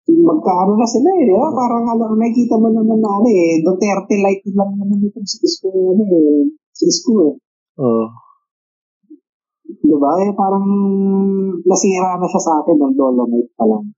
[0.05, 1.23] magkaano na sila eh.
[1.27, 1.51] Di ba?
[1.51, 6.03] Parang alam, nakikita mo naman na ano eh, Duterte-like lang naman itong si Isko, ano
[6.05, 7.33] eh, si Isko eh.
[7.81, 8.05] Oo.
[9.65, 10.11] Di ba?
[10.23, 10.67] Eh, parang
[11.65, 13.91] nasira na siya sa akin ng Dolomite pa lang.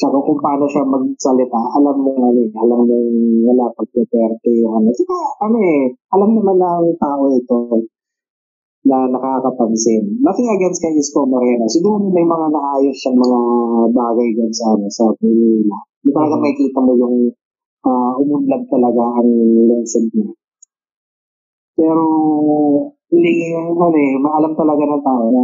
[0.00, 2.96] Tsaka kung paano siya magsalita, alam mo ano eh, alam mo
[3.52, 4.88] wala pag Duterte yung ano.
[4.96, 7.56] Tsaka ano eh, alam naman ng tao ito
[8.88, 10.24] na nakakapansin.
[10.24, 11.68] Nothing against kay Isko Moreno.
[11.68, 13.38] Siguro may mga naayos siyang mga
[13.92, 15.78] bagay dyan sa, ano, sa Manila.
[16.00, 16.42] Di talaga Mhm.
[16.48, 17.16] makikita mo yung
[17.84, 19.30] uh, umunlad talaga ang
[19.68, 20.32] lungsod niya.
[21.76, 22.04] Pero
[23.12, 25.42] hindi, ano eh, maalam talaga ng tao na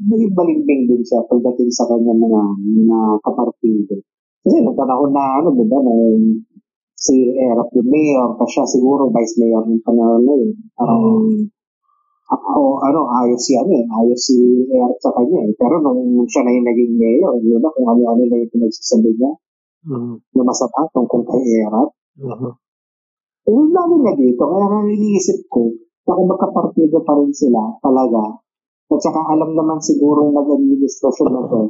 [0.00, 2.42] naging balimbing din siya pagdating sa kanyang mga,
[2.82, 3.96] mga kapartido.
[4.44, 6.44] Kasi nung panahon na, ano, di ba, nung
[6.94, 10.52] si Erap yung mayor, pa siya siguro vice mayor ng panahon na yun.
[10.76, 11.02] Parang,
[12.34, 14.36] o ano, ayos si ano eh, ayos si
[14.68, 15.52] Erap sa kanya eh.
[15.56, 19.32] Pero nung siya na yung naging mayor, di ba, kung ano-ano na yung pinagsasabi niya,
[19.84, 20.14] Mhm.
[20.32, 21.90] na masama tungkol kay Erap,
[22.20, 22.50] Mhm.
[23.44, 25.68] Eh, lalo na dito, kaya nga iniisip ko,
[26.08, 28.40] baka magkapartido pa rin sila talaga.
[28.92, 31.60] At saka alam naman siguro ng administrasyon na to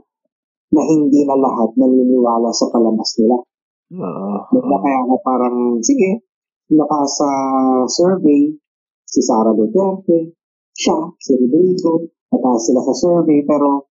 [0.75, 3.39] na hindi na lahat naniniwala sa palabas nila.
[3.95, 4.29] Oo.
[4.51, 4.77] Diba?
[4.83, 6.27] Kaya ako parang, sige,
[6.75, 7.31] nakasa
[7.87, 8.51] survey,
[9.07, 10.35] si Sara Duterte,
[10.75, 13.87] siya, si Rodrigo, nataas sila sa survey, pero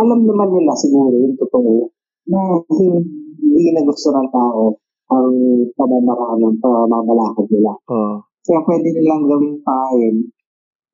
[0.00, 1.94] alam naman nila siguro yung totoo
[2.26, 5.34] na hindi na gusto ng tao ang
[5.78, 7.72] pamamaraan ng pamamalakad nila.
[7.90, 8.16] Oo.
[8.40, 10.14] Kaya pwede nilang gawing pain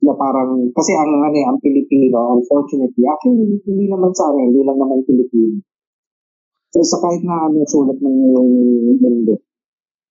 [0.04, 4.62] na parang, kasi ang, ano, eh, ang Pilipino, unfortunately, actually, hindi naman sa akin, hindi
[4.66, 5.64] lang naman Pilipino.
[6.76, 8.16] So, sa kahit na ano sulat ng
[9.00, 9.40] mundo,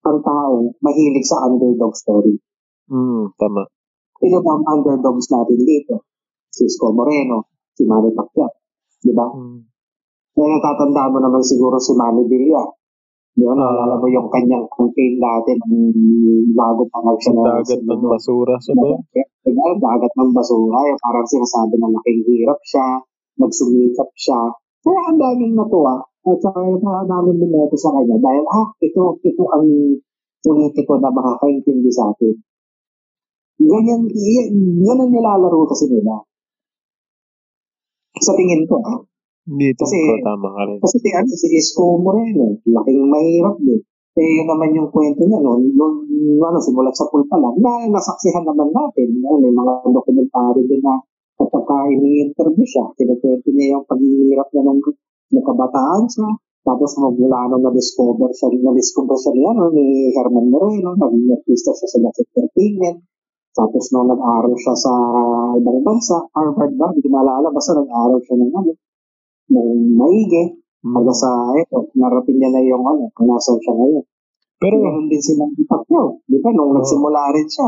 [0.05, 2.38] ang tao, mahilig sa underdog story.
[2.89, 3.69] Mm, tama.
[4.17, 6.09] Sino ba ang underdogs natin dito?
[6.49, 8.49] Si Isko Moreno, si Manny Pacquiao,
[9.01, 9.29] di ba?
[9.29, 9.61] Mm.
[10.36, 12.63] Kaya natatandaan mo naman siguro si Manny Villa.
[13.36, 13.51] Di ba?
[13.51, 18.71] Naalala mo yung kanyang campaign natin ng bago pa lang siya Dagat ng basura sa
[18.79, 18.95] ba?
[19.43, 19.65] Diba?
[19.75, 20.79] Dagat ng basura.
[20.88, 23.03] Yung parang sinasabi na laking hirap siya,
[23.36, 24.39] nagsumikap siya.
[24.79, 25.99] Kaya ang daming natuwa.
[26.25, 29.67] At saka yung ang daming binoto sa kanya dahil ah, ito, ito ang
[30.39, 32.39] politiko na makakaintindi sa atin.
[33.59, 34.47] Ganyan, yan,
[34.79, 36.23] yan ang nilalaro kasi nila.
[38.15, 39.03] Sa tingin ko, ah,
[39.46, 40.78] Hindi, ito Kasi- ko tama ka rin.
[40.82, 43.82] kasi si, ano, si Isko Moreno, laking mahirap din.
[44.16, 45.93] Eh, yun naman yung kwento niya noon, noon,
[46.39, 49.12] ano, simulat sa pool pa lang, na nasaksihan naman natin.
[49.22, 50.98] Ano, may mga dokumentary din na
[51.36, 54.80] kapag ka ini-interview siya, kinukwento niya yung paghihirap niya ng,
[55.36, 56.30] ng kabataan siya.
[56.66, 59.86] Tapos magmula nung na-discover siya, na-discover siya ni, ano, ni
[60.16, 63.06] Herman Moreno, naging artista siya sa That's Entertainment.
[63.54, 64.91] Tapos nung nag-aaral siya sa
[65.60, 68.72] ibang bansa, Harvard ba, hindi ko maalala, basta nag-aaral siya ng ano,
[69.52, 70.43] ng maigi.
[70.86, 70.93] Mm.
[70.93, 74.06] Hanggang sa, eto, narating niya na yung ano, kung nasan siya ngayon.
[74.62, 76.22] Pero, Meron din silang Pacquiao.
[76.30, 76.50] Di ba?
[76.54, 76.78] Nung Oo.
[76.80, 77.68] nagsimula rin siya.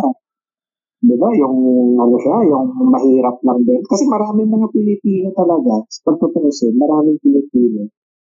[0.98, 1.30] Di ba?
[1.36, 1.58] Yung
[1.98, 3.82] ano siya, yung mahirap lang din.
[3.86, 7.92] Kasi maraming mga Pilipino talaga, sa pagtutusin, maraming Pilipino,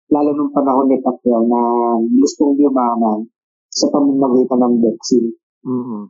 [0.09, 1.61] lalo nung panahon ni Pacquiao na
[2.01, 3.25] gustong yumaman
[3.69, 5.29] sa pamamagitan ng boxing.
[5.65, 6.03] mm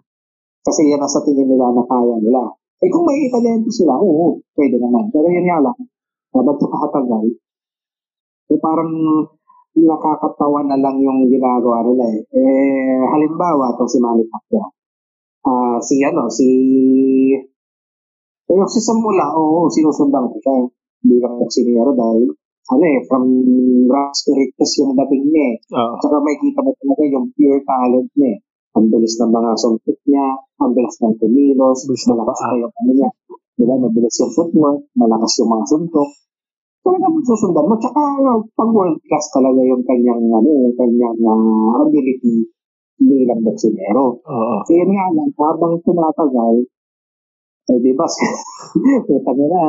[0.65, 2.55] Kasi yan ang sa tingin nila na kaya nila.
[2.81, 5.09] Eh kung may talento sila, oo, pwede naman.
[5.09, 5.77] Pero yun nga lang,
[6.35, 7.23] dapat tukatagal.
[8.51, 8.91] Eh parang
[9.75, 12.21] nakakatawa na lang yung ginagawa nila eh.
[12.31, 14.71] Eh, halimbawa, itong si Manny Pacquiao.
[15.45, 16.47] Ah, si ano, si...
[18.45, 20.55] Eh, si Samula, oo, sinusundan ko siya.
[21.05, 22.29] Bilang boksingero dahil,
[22.65, 23.25] ano eh, from
[23.91, 25.55] rags to riches yung dating niya eh.
[25.75, 25.93] Oo.
[25.97, 28.31] At saka may kita mo talaga yung pure talent niya.
[28.31, 28.37] eh.
[28.75, 30.25] Ang bilis ng mga sungkit niya,
[30.59, 33.09] ang bilis ng ng malakas pa yung ano niya.
[33.55, 36.09] Diba, mabilis yung footwork, malakas yung mga suntok.
[36.85, 37.75] Talaga susundan mo.
[37.79, 38.01] Tsaka
[38.53, 42.51] pang world class talaga yung kanyang, ano, yung kanyang ah, ability
[42.99, 44.21] bilang boksingero.
[44.21, 44.55] Oo.
[44.67, 46.67] Kaya nga lang, habang tumatagal,
[47.65, 48.05] Eh, di ba?
[49.09, 49.61] Puta mo na,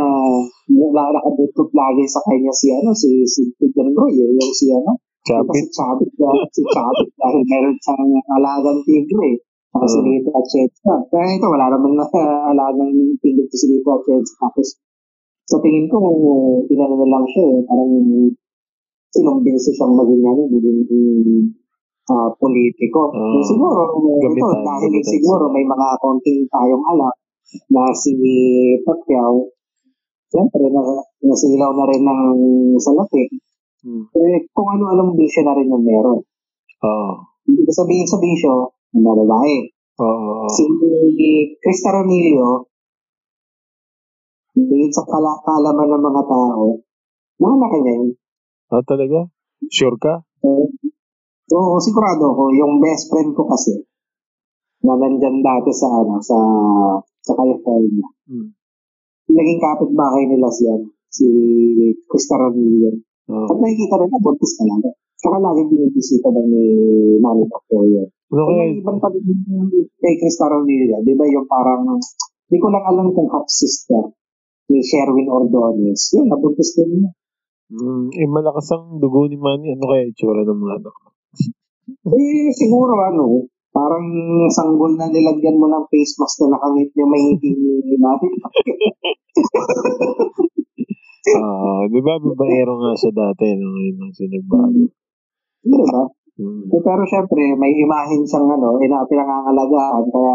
[0.69, 5.01] wala nakabutot lagi sa kanya si ano, si, si Tidjan Roy, eh, yung si ano,
[5.25, 5.65] Chapit.
[5.65, 9.41] si Chabit, dahil, si Chabit dahil meron siyang alagang tigre,
[9.77, 10.07] saka si Oo.
[10.09, 10.93] Lito Atienza.
[11.13, 12.07] Kaya ito, wala naman na
[12.49, 14.33] alagang to si Lito Atienza.
[14.41, 14.81] Tapos,
[15.45, 16.01] sa tingin ko,
[16.65, 17.93] pinano na lang siya eh, parang
[19.13, 20.81] sinumbinsi siyang maging ano, maging
[22.09, 23.13] ah, politiko.
[23.13, 23.45] Oo.
[23.45, 27.15] siguro, ito, Gamitan, dahil gamitan siguro may mga accounting tayong alam
[27.71, 28.13] na si
[28.83, 29.53] Pacquiao,
[30.33, 30.83] siyempre, na,
[31.21, 32.23] nasilaw na rin ng
[32.81, 33.29] salapi.
[33.87, 34.03] Hmm.
[34.19, 36.19] Eh, kung ano-anong bisyo na rin yung meron.
[36.83, 37.13] Oo.
[37.47, 39.57] Hindi ko sabihin sa bisyo, na babae.
[39.97, 40.47] Oo.
[40.53, 40.63] Si
[41.59, 42.69] Krista Ramilio,
[44.53, 46.65] tingin sa kala- kalaman ng mga tao,
[47.41, 48.11] nakalaki niya yun.
[48.73, 49.29] Ah, talaga?
[49.73, 50.21] Sure ka?
[51.47, 52.51] Oo, sigurado ko.
[52.51, 53.87] Yung best friend ko kasi,
[54.83, 56.39] na nandyan dati sa, ano, sa,
[57.01, 58.07] sa California.
[58.27, 58.51] Hmm.
[59.31, 61.27] Naging kapitbahay nila si, ano, si
[62.11, 63.01] Krista Ramilio.
[63.31, 63.47] Oo.
[63.49, 64.83] Pag nakikita nila, buntis na lang.
[65.17, 66.65] Saka lagi binibisita daw ni
[67.25, 68.59] Manny Pacquiao Kung kaya?
[68.59, 69.15] may ibang pag
[70.03, 71.87] kay Krista Ramilio, di ba yung parang,
[72.51, 74.13] di ko lang alam kung half-sister
[74.67, 76.11] ni Sherwin Ordonez.
[76.13, 77.11] Yun, nabuntis din niya.
[77.67, 79.75] Hmm, eh, malakas ang dugo ni Manny.
[79.75, 80.95] Ano kaya itsura ng mga anak?
[82.07, 84.07] Eh, siguro ano, parang
[84.51, 88.29] sanggol na nilagyan mo ng face mask na nakangit yung may ngiti ni Manny.
[91.27, 93.75] Ah, di ba babaero nga siya dati no?
[93.75, 94.83] Ngayon lang siya nagbago.
[95.67, 96.03] Di ba?
[96.37, 96.69] Hmm.
[96.69, 100.35] Eh, Pero syempre, may imahin siyang ano, ina pinangangalagaan, kaya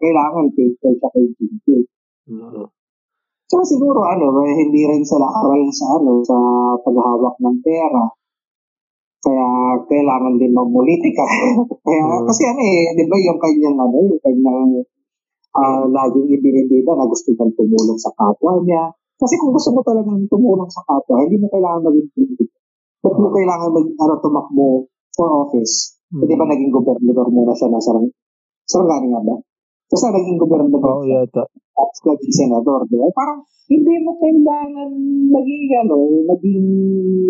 [0.00, 1.78] kailangan faithful siya kay Jinky.
[2.32, 2.64] Oo.
[3.44, 6.36] Tsaka siguro ano, eh, hindi rin sila aral sa ano, sa
[6.80, 8.08] paghawak ng pera.
[9.22, 11.22] Kaya kailangan din magpolitika.
[11.86, 12.26] kaya Mm.
[12.26, 14.82] kasi ano eh, 'di ba yung kanyang ano, yung kanyang
[15.52, 18.88] ah laging ibinibida na gusto niyang tumulong sa kapwa niya.
[19.20, 22.56] Kasi kung gusto mo talagang tumulong sa kapwa, hindi mo kailangan maging politiko.
[23.02, 24.66] Ba't mo kailangan mag, ano, tumakbo
[25.18, 25.98] for office?
[26.14, 26.22] Hmm.
[26.22, 28.06] Di ba naging gobernador muna siya nasa Sarang
[28.62, 29.36] Sarangani nga ba?
[29.90, 31.42] Basta naging gobernador Oo, siya yata.
[31.50, 33.10] at naging senador, di ba?
[33.10, 34.90] Parang hindi mo kailangan
[35.34, 35.96] maging, ano,
[36.30, 36.66] maging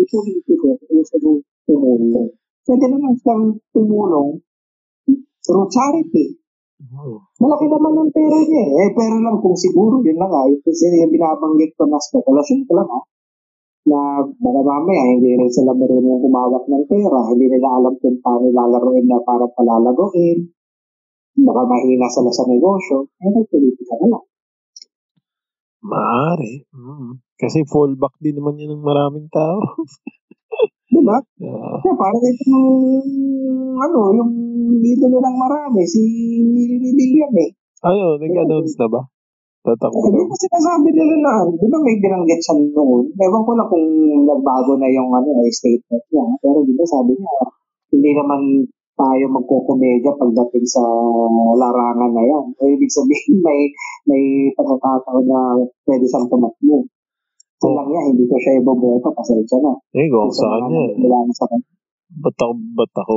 [0.05, 1.31] politiko gusto mo
[1.65, 2.29] tumulong.
[2.63, 4.39] Pwede naman siyang tumulong
[5.43, 6.39] through charity.
[6.93, 7.17] Oo.
[7.41, 8.89] Malaki naman ang pera niya eh.
[8.95, 12.71] Pero lang kung siguro, yun na nga, yung, kasi yung binabanggit ko na spekulasyon ko
[12.77, 13.01] lang ha,
[13.83, 18.47] na baka mamaya hindi rin sila marunong humawak ng pera, hindi nila alam kung paano
[18.47, 20.39] lalaroin na para palalagoin,
[21.43, 24.25] baka mahina sila sa negosyo, eh nagpolitika na lang.
[25.83, 26.63] Maaari.
[26.71, 27.19] Mm.
[27.35, 29.59] Kasi fallback din naman yun ng maraming tao.
[30.93, 31.19] Di ba?
[31.19, 32.63] Ah, Kaya parang itong,
[33.83, 34.31] ano, yung
[34.79, 35.99] idolo ng marami, si
[36.39, 37.51] Willie William eh.
[37.83, 39.01] ano, nag-announce na ba?
[39.63, 40.27] Tatakbo di daw.
[40.27, 43.07] ba sinasabi nila na, di ba may binanggit siya noon?
[43.15, 43.87] Ewan ko lang kung
[44.27, 46.25] nagbago na yung ano, eh, statement niya.
[46.43, 47.31] Pero di ba sabi niya,
[47.95, 48.41] hindi naman
[48.93, 50.83] tayo magkukomedya pagdating sa
[51.57, 52.45] larangan na yan.
[52.59, 53.59] So, ibig sabihin, may
[54.05, 55.39] may pagkakataon na
[55.87, 56.83] pwede siyang tumakbo.
[57.63, 57.75] So Oh.
[57.79, 59.71] lang yan, hindi ko siya iboboto, pasensya na.
[59.95, 60.91] Eh, kung Sa sa kanya.
[60.91, 61.67] nagkailangan sa kanya.
[62.13, 63.15] Ba't ako, ba't ako,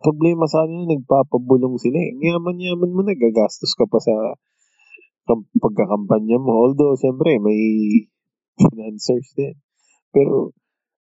[0.00, 2.16] problema sa kanila, nagpapabulong sila eh.
[2.16, 4.14] Yaman-yaman mo, nagagastos ka pa sa
[5.34, 6.70] pagkakampanya mo.
[6.70, 7.60] Although, siyempre, may
[8.56, 9.58] financers din.
[10.14, 10.54] Pero,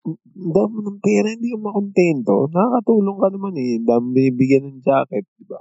[0.08, 2.48] ang dami ng pera, hindi ka makontento.
[2.48, 3.76] Nakakatulong ka naman eh.
[3.76, 5.60] Ang dami binibigyan ng jacket, di ba?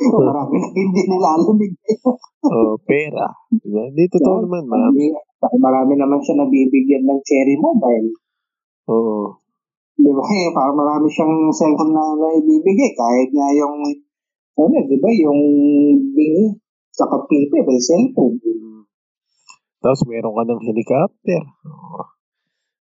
[0.26, 1.74] Marami na hindi nilalamig.
[2.40, 3.28] O, pera.
[3.52, 3.84] Di ba?
[3.84, 5.12] Hindi totoo naman, marami.
[5.60, 8.16] Marami, naman siya nabibigyan ng cherry mobile.
[8.88, 9.44] Oo.
[9.92, 10.24] Di ba?
[10.24, 12.96] Eh, parang marami siyang cellphone na naibibigay.
[12.96, 13.76] Kahit nga yung,
[14.56, 15.40] ano, di ba, yung
[16.16, 16.56] bingi
[16.90, 18.36] sa kapipe, may cellphone.
[19.80, 21.42] Tapos, meron ka ng helicopter.
[21.64, 22.02] Oo.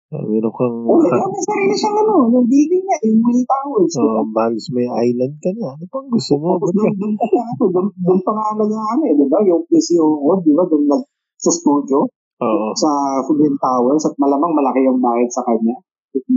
[0.10, 3.43] Ah, meron kang, Oh, di ba, may sarili siyang ano, yung building niya, yung Will
[3.45, 3.93] Towers.
[3.93, 4.01] ba?
[4.01, 5.78] oh, Miles may island ka na.
[5.78, 6.57] Ano pang gusto mo?
[6.57, 9.38] Tapos ka doon, doon pa nga, ano, doon, doon pa nga nag-ano eh, di ba?
[9.45, 10.66] Yung PCOO, di ba?
[10.66, 11.03] Doon nag
[11.39, 12.10] sa studio,
[12.41, 12.68] Oo.
[12.74, 12.89] sa
[13.30, 15.78] Will Towers, at malamang malaki yung bayad sa kanya.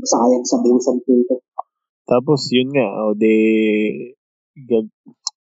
[0.05, 1.16] Sayang sa buwisan ko.
[2.05, 3.35] Tapos, yun nga, o de,
[4.68, 4.85] gag,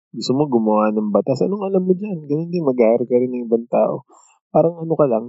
[0.09, 1.45] gusto mo gumawa ng batas.
[1.45, 2.25] Anong alam mo dyan?
[2.25, 4.09] Ganun din, mag-hire ka rin ng ibang tao.
[4.49, 5.25] Parang ano ka lang,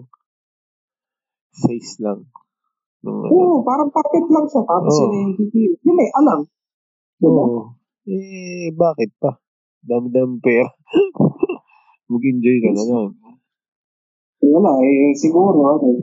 [1.52, 2.24] face lang.
[3.04, 3.32] Nung, ano.
[3.32, 4.62] Oo, parang puppet lang siya.
[4.64, 5.04] Tapos Oo.
[5.08, 5.72] yun yung kikil.
[5.84, 6.40] Yun may alam.
[7.16, 7.44] Di ba?
[7.44, 7.60] Oo.
[8.08, 9.36] Eh, bakit pa?
[9.80, 10.68] Dami-dami pera.
[12.12, 13.08] Mag-enjoy ka na lang.
[14.40, 16.00] Wala, eh, siguro, ano,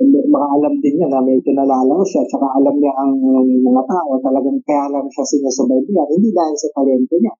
[0.00, 3.12] makaalam din niya na medyo nalalaw siya, tsaka alam niya ang
[3.60, 7.34] mga tao, talagang kaya lang siya sinusubaybayan, hindi dahil sa talento niya.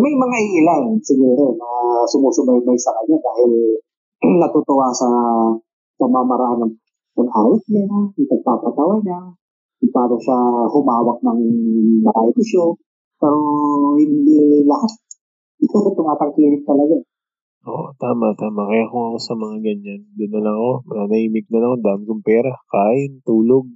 [0.00, 1.68] May mga ilan siguro na
[2.08, 3.50] sumusubaybay sa kanya dahil
[4.40, 5.08] natutuwa sa
[6.00, 6.74] pamamaraan ng
[7.12, 7.84] pag-awit niya,
[8.16, 9.20] yung pagpapatawa niya,
[9.84, 10.38] yung paano siya
[10.72, 11.40] humawak ng
[12.08, 12.72] variety show.
[13.20, 13.38] Pero
[14.00, 14.92] hindi lahat.
[15.62, 16.98] Tumatangkilik talaga.
[17.62, 18.66] Oo, tama, tama.
[18.66, 22.02] Kaya kung ako sa mga ganyan, doon na lang ako, mananahimik na lang ako, dami
[22.10, 23.70] kong pera, kain, tulog,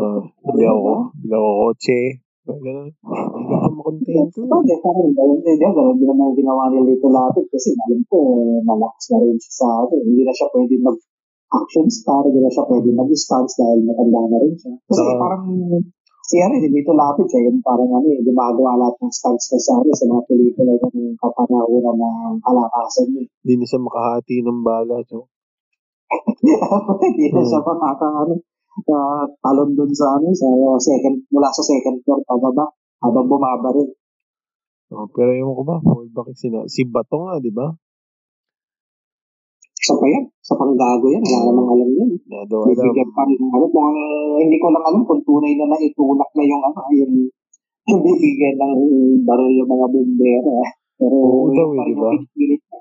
[0.00, 2.00] uh, bili ako, bili ako kotse,
[2.48, 2.88] ganun.
[2.90, 4.38] Hindi ako makontento.
[4.48, 5.72] Pwede, parang ganun din yan.
[5.76, 8.18] Ganun din naman yung ginawa ni Lito Lapid kasi alam ko,
[8.64, 9.94] malakas na rin siya sa ano.
[10.00, 10.96] Hindi na siya pwede mag
[11.50, 14.72] action star, hindi na siya pwede mag-stunts dahil matanda na rin siya.
[14.86, 15.44] Kasi Saka- parang
[16.30, 19.72] siya rin, Lito Lapid siya, yung parang ano eh, gumagawa lahat ng stunts niya sa,
[19.82, 23.26] ano, sa mga pelikula ng kapanahonan ng kalakasan niya.
[23.42, 24.96] Hindi na siya makahati ng bala.
[25.10, 25.26] So.
[27.02, 28.08] Hindi na siya makaka,
[28.90, 30.48] ah, talon dun sa, ano, sa
[30.78, 32.66] second, mula sa second floor pababa,
[33.02, 33.88] habang bumaba rin.
[34.90, 37.70] Oh, pero yung ko ba, fallback sina, si Bato nga, di ba?
[39.80, 42.10] Sa pa yan, sa panggago yan, wala namang alam yan.
[42.12, 42.20] Eh.
[42.28, 43.08] Na daw alam.
[43.16, 43.88] Pa rin ano, kung
[44.36, 47.14] hindi ko lang alam kung tunay na naitulak na yung ano, yung,
[47.88, 48.80] yung bibigyan ng
[49.24, 50.52] baril yung mga bumbero.
[50.60, 50.70] Eh.
[51.00, 52.10] Pero Oo daw yung eh, di ba?
[52.12, 52.80] yung pinipilit niya.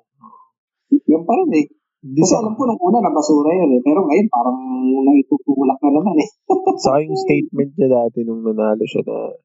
[1.16, 1.66] Yung pa rin eh.
[1.72, 3.82] Di Kasi sa, alam ko nung una na basura yun eh.
[3.84, 4.60] Pero ngayon parang
[5.04, 6.30] naitutulak na naman eh.
[6.84, 9.36] saka yung statement niya dati nung nanalo siya na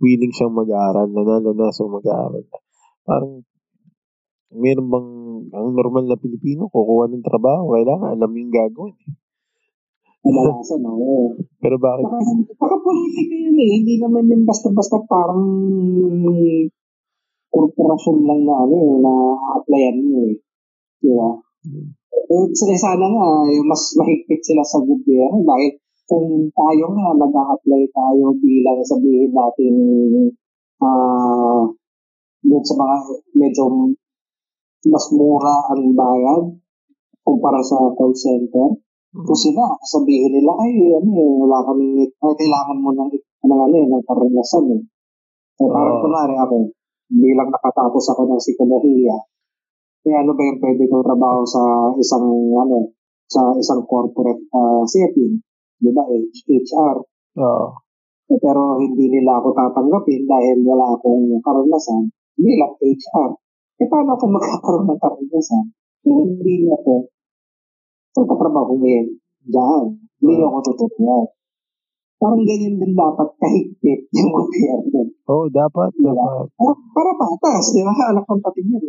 [0.00, 2.58] willing siyang mag-aaral, nanalo na, so mag-aaral na.
[3.04, 3.44] Parang,
[4.50, 5.08] meron bang,
[5.52, 8.96] ang normal na Pilipino, kukuha ng trabaho, kailangan alam yung gagawin.
[10.20, 11.36] Kadalasan, oo.
[11.62, 12.08] Pero bakit,
[12.56, 13.70] saka politika yun eh.
[13.78, 15.44] Hindi naman yung basta-basta parang
[17.52, 19.12] korporasyon lang na ano eh, na
[19.60, 20.36] applyan mo eh.
[21.00, 21.30] Di ba?
[21.64, 25.76] Eh, sa- sana nga, eh, mas mahigpit sila sa gobyerno dahil
[26.08, 29.74] kung tayo nga nag-a-apply tayo bilang sabihin natin
[30.80, 31.70] ah
[32.40, 32.96] doon sa mga
[33.36, 33.64] medyo
[34.88, 36.56] mas mura ang bayad
[37.20, 38.80] kumpara sa call center.
[39.10, 43.74] Kung sila, sabihin nila, ay, ano eh, wala kaming, ay, kailangan mo ng, ng ano
[43.74, 44.82] eh, ng karanasan eh.
[45.60, 46.02] Eh, parang Oo.
[46.06, 46.70] kunwari ako,
[47.10, 49.18] bilang nakatapos ako ng psikolohiya,
[50.06, 52.26] eh, ano ba yung pwede kong trabaho sa isang,
[52.56, 52.94] ano,
[53.28, 55.40] sa isang corporate ah, setting,
[55.80, 56.96] di ba, HR.
[57.40, 57.66] Oo.
[58.30, 63.30] Eh, pero hindi nila ako tatanggapin dahil wala akong karanasan bilang HR.
[63.80, 65.64] Eh, paano ako magkakaroon ng karanasan?
[66.00, 67.10] Kung hindi ako
[68.16, 69.06] magtatrabaho ngayon
[69.46, 69.84] dyan.
[70.20, 71.26] Hindi ako tuturuan.
[72.20, 75.00] Parang ganyan din dapat kahigpit yung gobyerno.
[75.32, 76.12] Oo, dapat, Diba?
[76.12, 76.46] dapat.
[76.52, 77.94] Para, para patas, di ba?
[78.12, 78.84] Anak ng pati yan.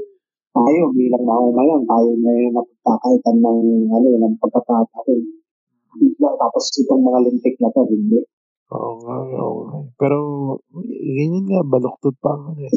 [0.52, 5.20] Tayo, bilang mamamayan, tayo na yung napagkakaitan ng, ano, ng pagkakataon.
[6.20, 8.20] Tapos itong mga lintik na to, hindi.
[8.72, 9.80] Oo nga, oo nga.
[9.96, 10.18] Pero,
[11.16, 12.76] ganyan nga, baluktot pa ang ano eh,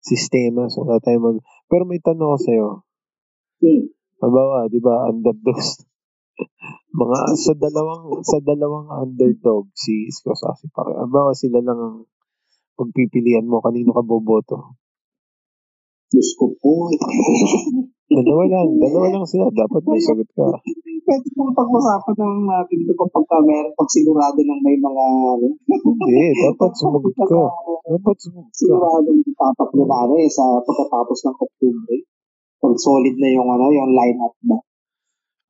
[0.00, 0.72] sistema.
[0.72, 1.38] So, wala tayo mag...
[1.68, 2.68] Pero may tanong ko sa'yo.
[3.60, 3.82] Hmm.
[4.20, 5.84] Halimbawa, di ba, underdogs.
[6.92, 11.04] mga sa dalawang sa dalawang underdog si Isko sa si Pacquiao.
[11.04, 11.96] Halimbawa, sila lang ang
[12.76, 14.76] pagpipilian mo kanino ka boboto.
[16.12, 16.92] Diyos ko po.
[18.12, 19.48] Dalawa lang, dalawa lang sila.
[19.48, 20.44] Dapat may sagot ka.
[21.08, 25.04] Pwede kong pag-usapan ng natin ito kapag ka meron, pag sigurado ng may mga,
[25.64, 27.24] Hindi, dapat sumagot ka.
[27.88, 28.76] Dapat sumagot ka.
[29.72, 31.96] na ano eh, sa pagkatapos ng Oktubre.
[32.60, 34.60] Pag solid na yung ano, yung lineup ba.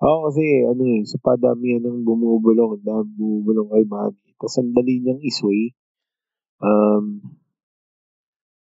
[0.02, 4.30] Oo, kasi ano eh, sa padamihan ng bumubulong, ang dami bumubulong kay Manny.
[4.38, 5.74] Tapos ang dali niyang isway.
[6.62, 7.22] Um,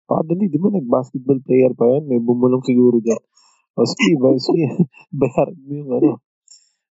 [0.06, 2.06] pakadali, di ba nag-basketball player pa yan?
[2.06, 3.22] May bumulong siguro dyan.
[3.76, 4.66] O sige, ba, sige,
[5.20, 6.12] bayaran mo yung ano,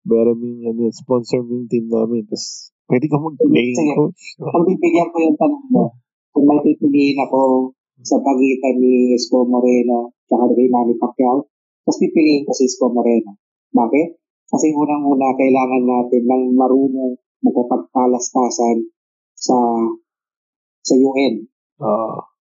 [0.06, 2.22] bayaran mo yung ano, sponsor mo yung team namin.
[2.28, 4.38] Tapos pwede ka mag-playing coach.
[4.38, 5.84] Kung bibigyan ko yung tanong mo,
[6.30, 7.72] kung may pipiliin ako
[8.06, 11.50] sa pagitan ni Isko Moreno at kay Manny Pacquiao,
[11.82, 13.34] mas pipiliin ko si Isko Moreno.
[13.74, 14.09] Bakit?
[14.48, 18.86] Kasi unang-una, kailangan natin ng marunong magkapagtalastasan
[19.36, 19.59] sa
[20.82, 21.34] sa UN.
[21.84, 22.38] Oo.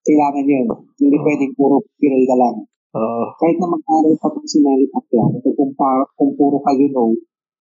[0.00, 0.66] Kailangan yun.
[0.96, 2.56] Hindi pwedeng puro Pinoy ka lang.
[2.96, 3.24] Oo.
[3.38, 7.14] Kahit na mag-aral pa itong si Manny Pacquiao, kung, pa, kung puro ka you know,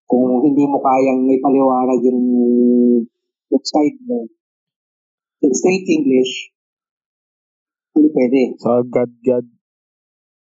[0.03, 2.21] kung hindi mo kayang may paliwanag yung
[3.47, 4.27] website mo,
[5.43, 6.51] in straight English,
[7.93, 8.39] hindi pwede.
[8.59, 9.45] sa God-God.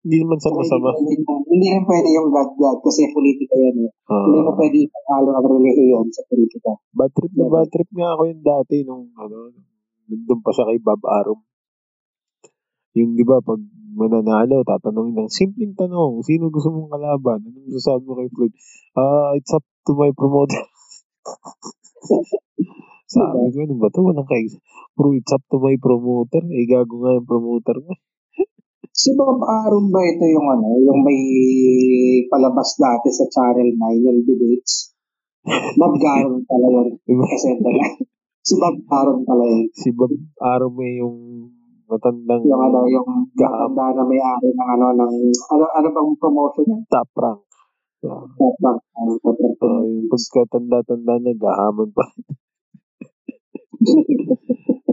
[0.06, 0.94] Hindi naman sa masama.
[0.94, 3.90] Hindi, pwede- hindi rin pwede yung God-God kasi politika yan eh.
[3.90, 4.24] Oo.
[4.30, 6.72] hindi mo pwede ipakalo ang relihiyon sa politika.
[6.94, 9.50] Bad trip na bad trip nga ako yung dati nung ano,
[10.06, 11.42] nandun pa siya kay Bob Arum.
[12.96, 13.60] Yung di ba pag
[13.96, 17.44] mananalo, tatanungin ng simpleng tanong, sino gusto mong kalaban?
[17.44, 18.52] Anong sasabi mo kay Floyd?
[18.96, 20.64] Ah, it's up to my promoter.
[23.06, 24.00] Sabi ko, ano ba to?
[24.02, 24.44] Walang kay
[24.96, 26.40] Bro, it's up to my promoter.
[26.40, 27.92] Eh, gago nga yung promoter mo.
[28.96, 31.20] Si Bob Arum ba ito yung ano, yung may
[32.32, 33.76] palabas dati sa Channel 9
[34.08, 34.96] yung debates?
[35.76, 36.96] Bob Garon pala yun.
[37.04, 37.28] Diba?
[37.28, 37.60] Kasi
[38.40, 39.68] si Bob Arum pala yun.
[39.76, 41.16] Si Bob Arum eh, yung
[41.86, 45.12] matandang Yung ano, yung matanda na may ari ng ano, ng,
[45.54, 46.78] ano, ano bang promotion niya?
[46.90, 47.40] top rank.
[48.06, 48.80] Ah, Top rank.
[48.98, 49.56] Ano, top rank.
[49.62, 52.04] ah, yung pagkatanda-tanda na, gahamon pa.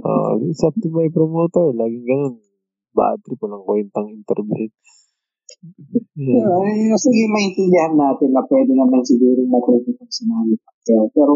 [0.04, 1.74] Ah, it's up to my promoter.
[1.74, 2.36] Laging ganun.
[2.94, 4.70] Bad trip, walang kwentang interview.
[6.14, 6.46] Yeah.
[6.46, 11.10] Eh, sige, maintindihan natin na pwede naman siguro ng sinali Pacquiao.
[11.10, 11.34] Pero,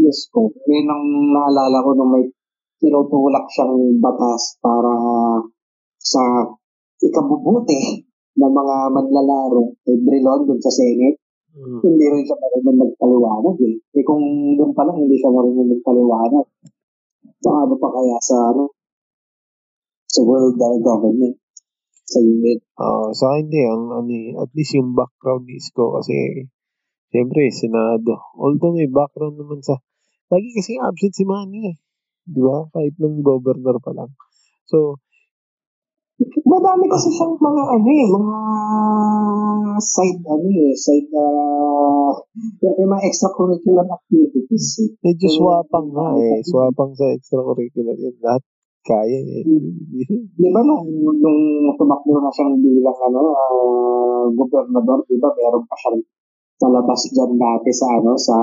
[0.00, 2.24] yes ko, yun ang naalala ko nung may
[2.78, 4.94] tinutulak siyang batas para
[5.98, 6.46] sa
[7.02, 8.06] ikabubuti
[8.38, 11.18] ng mga manlalaro kay Drilon dun sa Senate.
[11.58, 11.82] Mm.
[11.82, 13.74] Hindi rin siya marunong magpaliwanag eh.
[13.98, 14.22] Eh kung
[14.54, 16.46] doon pa lang hindi siya marunong magpaliwanag,
[17.42, 18.64] sa ano pa kaya sa ano,
[20.06, 21.34] sa world uh, government,
[22.06, 22.62] sa unit.
[22.78, 26.46] Ah, sa akin hindi, ang ano eh, at least yung background ni Isko kasi
[27.10, 28.22] siyempre, Senado.
[28.38, 29.82] Although may background naman sa,
[30.30, 31.76] lagi kasi absent si Manny eh.
[32.28, 32.68] Di ba?
[32.68, 34.12] Kahit nung governor pa lang.
[34.68, 35.00] So,
[36.18, 38.38] Madami kasi siyang mga ano eh, mga
[39.78, 42.10] side ano eh, side uh,
[42.58, 44.90] yung mga extracurricular activities eh.
[44.98, 46.42] medyo swapang nga eh.
[46.42, 48.18] Swapang sa extracurricular yun.
[48.18, 48.42] Lahat
[48.82, 49.46] kaya eh.
[50.34, 50.90] Di ba nung,
[51.22, 51.40] nung
[51.78, 56.02] tumakbo na siyang bilang ano, ah, gobernador, di ba meron pa siyang
[56.58, 58.36] palabas dyan dati sa ano, sa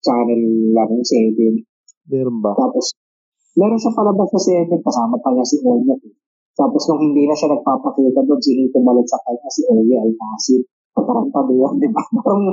[0.00, 1.71] channel lang, 7.
[2.10, 2.56] Meron ba?
[2.58, 2.96] Tapos,
[3.54, 5.98] meron siya palabas sa 7, kasama pa niya si Olmo.
[6.52, 10.62] Tapos nung hindi na siya nagpapakita doon, sino yung pumalit sa kanya si Oye Alcacid.
[10.92, 12.04] Parang paduan, di ba?
[12.20, 12.44] Parang,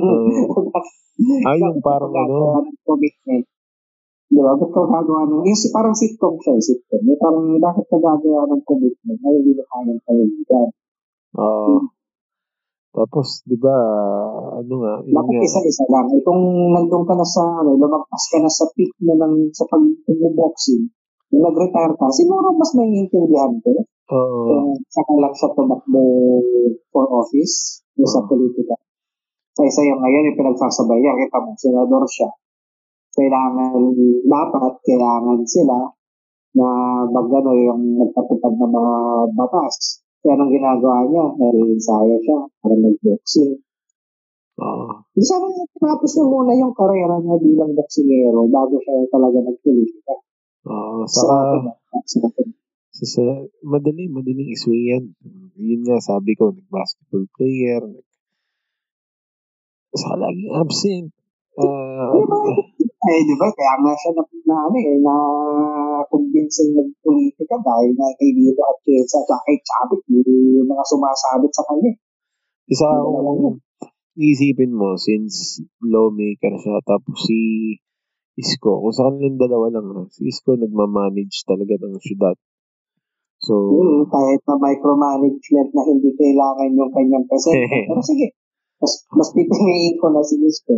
[1.20, 3.44] Ah, yung parang ano, ng commitment.
[4.32, 4.56] Di ba?
[4.56, 7.04] Ba't ka gagawa ng, yung si, parang sitcom siya, sitcom.
[7.04, 10.70] Yung parang, bakit ka gagawa ng commitment na hindi mo kayang paluligan?
[11.36, 11.80] ah,
[12.90, 13.76] tapos, di ba,
[14.60, 16.10] ano nga, Bakit isa-isa lang?
[16.10, 16.42] Eh, kung
[16.74, 20.90] nandun ka na sa, ano, lumagpas ka na sa peak mo ng, sa pag-boxing,
[21.30, 26.04] nung nag-retire ka, siguro mas may intindihan ko oo, kung saka lang siya tumakbo
[26.90, 28.74] for office o sa politika.
[29.54, 32.30] Kaysa yung ngayon, yung pinagsasabay niya, kita mo, senador siya.
[33.14, 33.78] Kailangan,
[34.26, 35.78] dapat, kailangan sila
[36.58, 36.68] na
[37.06, 38.94] magano yung nagpatupad ng mga
[39.38, 40.02] batas.
[40.20, 41.26] Kaya anong ginagawa niya?
[41.40, 43.56] Nare-ensayo siya para mag-boxing.
[44.60, 44.88] oo.
[45.16, 50.16] Di sana tinapos niya muna yung karera niya bilang boksingero bago siya talaga nagpolitika.
[50.68, 51.72] Oo, Sa saka,
[52.04, 52.20] sa
[53.00, 53.24] sa, sa,
[53.64, 55.16] madali, madaling isway yan.
[55.56, 58.04] Yun nga, sabi ko, nag-basketball player, nag,
[59.96, 61.08] saka laging absent.
[61.60, 62.38] Ah, Di ba?
[63.08, 63.48] Eh, di ba?
[63.56, 65.16] Kaya nga siya na, na ano eh, na
[66.10, 71.54] convince ng politika dahil na kay Dito at Kesa at kay Chavit, yung mga sumasabit
[71.54, 71.94] sa kanya.
[72.70, 73.62] isa kung
[74.20, 77.40] iisipin mo, since lawmaker siya, tapos si
[78.36, 82.36] Isko, kung sa kanilang dalawa lang, si Isko nagmamanage talaga ng syudad.
[83.40, 87.72] So, Hmm, kahit na micromanagement na hindi kailangan yung kanyang presente.
[87.88, 88.36] Pero sige,
[88.84, 90.76] mas, mas pipiliin ko na si Isko.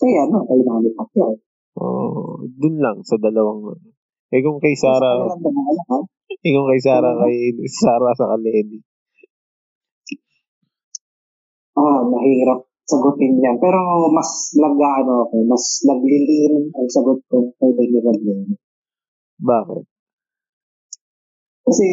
[0.00, 1.36] Kaya ano, kay Manny Pacquiao.
[1.80, 3.76] oh, dun lang sa dalawang,
[4.30, 5.98] eh kung kay Sa Sara, kanilang dalawa, ha?
[6.30, 8.78] eh kung kay Sara, kay Sara sa Kaleni.
[11.74, 13.56] Ah, mahirap sagutin yan.
[13.62, 18.54] Pero mas nag, ano ako, mas naglilin ang sagot ko kay Lenny Robredo.
[19.40, 19.82] Bakit?
[21.64, 21.86] Kasi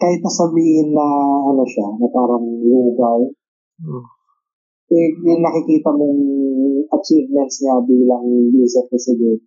[0.00, 1.06] kahit nasabihin na
[1.52, 3.28] ano siya, na parang lugaw,
[3.82, 4.06] Oh,
[4.94, 6.22] eh, yung nakikita mong
[6.94, 8.22] achievements niya bilang
[8.54, 9.42] vice president,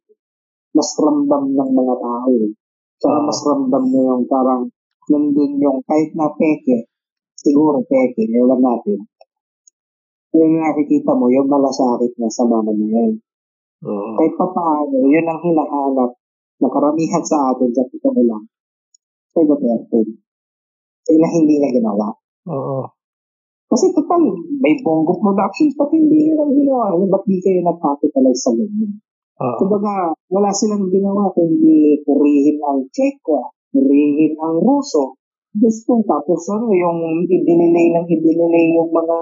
[0.76, 2.36] mas ramdam ng mga tao.
[2.99, 4.67] Tsaka mas ramdam mo yung parang
[5.07, 6.91] nandun yung kahit na peke,
[7.39, 8.99] siguro peke, ewan natin.
[10.36, 13.15] Yung nakikita mo, yung malasakit niya sa mamamayan.
[13.88, 16.11] oh, kahit pa paano, yun ang hinahanap
[16.59, 18.43] na karamihan sa atin sa totoo lang
[19.36, 19.99] kay Duterte.
[21.05, 22.11] Eh, na hindi niya ginawa.
[22.51, 22.80] oo.
[23.65, 24.23] Kasi total,
[24.61, 26.95] may Bongo Productions, pati hindi yun ang ginawa.
[26.95, 29.01] Ba't di kayo nag-capitalize sa ganyan?
[29.36, 29.58] Oo.
[29.60, 35.20] Kumbaga, wala silang ginawa kundi purihin ang Chekwa, purihin ang Ruso.
[35.56, 39.20] Gusto, tapos ano, yung idinilay ng idinilay yung mga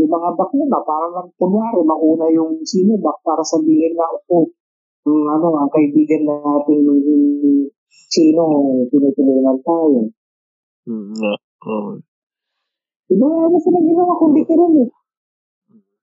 [0.00, 4.48] yung mga bakuna, para lang kunwari, mauna yung Sinovac para sabihin na, oh,
[5.04, 6.84] ang ano, ang kaibigan nating
[8.14, 8.42] Sino,
[8.90, 10.00] tinutulungan tayo.
[10.86, 11.34] Mm, nga.
[11.66, 11.98] Oo.
[13.10, 14.88] Diba, ano sila ginawa kundi eh.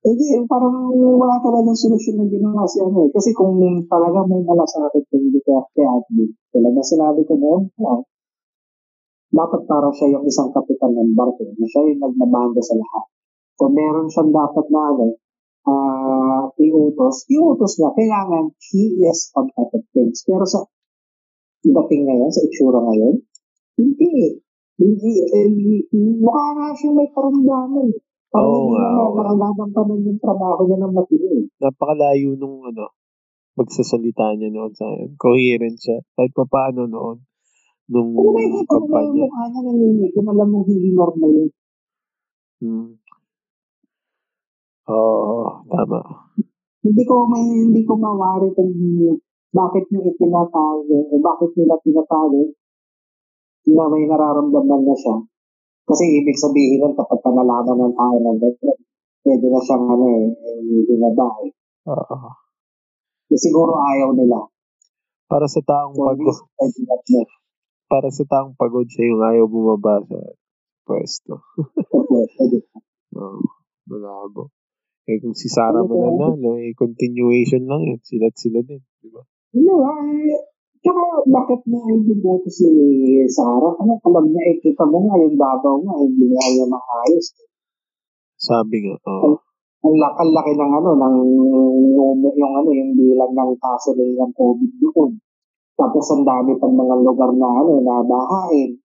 [0.02, 3.10] Hindi, eh, parang wala talagang solusyon na ginawa si ano eh.
[3.14, 3.54] Kasi kung
[3.86, 8.02] talaga may malasakit kung hindi kaya kay athlete, talaga sinabi ko noon, ah,
[9.32, 13.04] dapat para siya yung isang kapitan ng barko, na siya yung nagmamando sa lahat.
[13.54, 15.06] Kung meron siyang dapat na ano,
[15.70, 20.26] uh, iutos, iutos niya, kailangan he is on top of things.
[20.26, 20.66] Pero sa
[21.62, 23.22] dating ngayon, sa itsura ngayon,
[23.78, 24.42] hindi.
[24.82, 25.12] Hindi.
[25.30, 25.46] Eh,
[26.18, 27.88] mukha nga siya may karamdaman.
[28.32, 29.22] Parang Oo hindi nga, naman oo nga.
[29.28, 31.26] nakagagampanan yung trabaho niya ng matino.
[31.60, 32.84] Napakalayo nung ano,
[33.60, 35.10] pagsasalita niya noon sa akin.
[35.20, 36.00] Coherent siya.
[36.16, 37.20] Kahit pa paano noon,
[37.92, 41.50] nung Kung nakikita mo na yung mukha niya nanginig, kung alam mong hindi normal yun.
[42.62, 42.90] Hmm.
[44.88, 46.00] Oo, tama.
[46.82, 48.72] Hindi ko may hindi ko mawari kung
[49.52, 52.56] bakit niyo itinatago o bakit nila tinatago
[53.68, 55.16] na may nararamdaman na siya.
[55.82, 58.78] Kasi ibig sabihin nun kapag ka nalaman ng tao ng ganyan,
[59.26, 60.26] pwede na siyang ano eh,
[60.86, 61.50] binaba eh.
[61.90, 62.16] Oo.
[63.32, 64.46] Eh, Siguro ayaw nila.
[65.26, 66.36] Para sa taong For pagod,
[67.88, 70.18] para sa taong pagod siya yung ayaw bumaba sa
[70.86, 71.40] pwesto.
[73.18, 73.42] Oo.
[73.88, 74.52] Malabo.
[75.02, 77.98] Eh kung si Sarah mananalo, eh continuation lang yun.
[78.06, 78.78] Sila't sila din.
[79.02, 79.18] Di ba?
[79.58, 79.74] Ano
[80.06, 80.51] eh,
[80.82, 82.66] tsaka bakit mo ay buboto si
[83.30, 83.74] Sarah?
[83.78, 87.26] Ano alam niya, eh, kita mo nga yung Davao nga, hindi nga niya maayos.
[88.42, 89.38] Sabi nga, oo.
[89.82, 91.16] Ang laki, ang laki ng ano, ng
[91.94, 95.10] yung, yung ano, yung bilang ng kaso nila ng COVID doon.
[95.78, 98.78] Tapos ang dami pang mga lugar na ano, na bahain.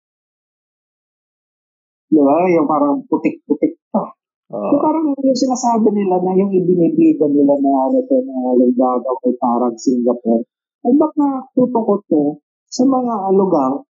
[2.07, 2.49] Di ba?
[2.49, 4.09] Yung parang putik-putik pa.
[4.53, 4.69] Oo.
[4.73, 9.17] So parang yung sinasabi nila na yung ibinibida nila na ano to, na yung Davao
[9.21, 10.45] kay parang Singapore,
[10.87, 12.39] ay baka tutukot to
[12.71, 13.83] sa mga lugar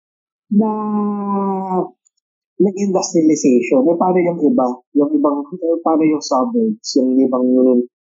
[0.58, 0.72] na
[2.58, 3.86] nag-industrialization.
[3.86, 4.66] Eh, paano yung iba?
[4.98, 6.90] Yung ibang, eh, paano yung suburbs?
[6.98, 7.46] Yung ibang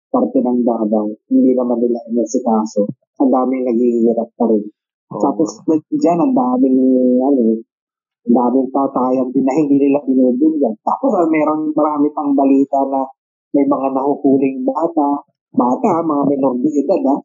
[0.09, 2.89] parte ng Davao, hindi naman nila inasikaso.
[3.21, 4.65] Ang daming naghihirap pa rin.
[5.13, 5.21] Oo.
[5.21, 5.61] Tapos,
[5.93, 6.77] dyan, ang daming,
[7.21, 7.61] ano,
[8.27, 10.73] ang daming patayan din na hindi nila binubulyan.
[10.84, 13.05] Tapos, ah, meron marami pang balita na
[13.53, 15.21] may mga nahuhuling bata,
[15.53, 17.19] bata, mga minor de edad, ah,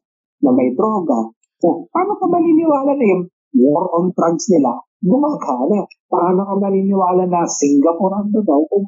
[0.45, 1.33] na may droga.
[1.57, 3.23] So, paano ka maniniwala na yung
[3.57, 5.85] war on drugs nila gumagana?
[6.05, 8.85] Paano ka maniniwala na Singapore ang Davao kung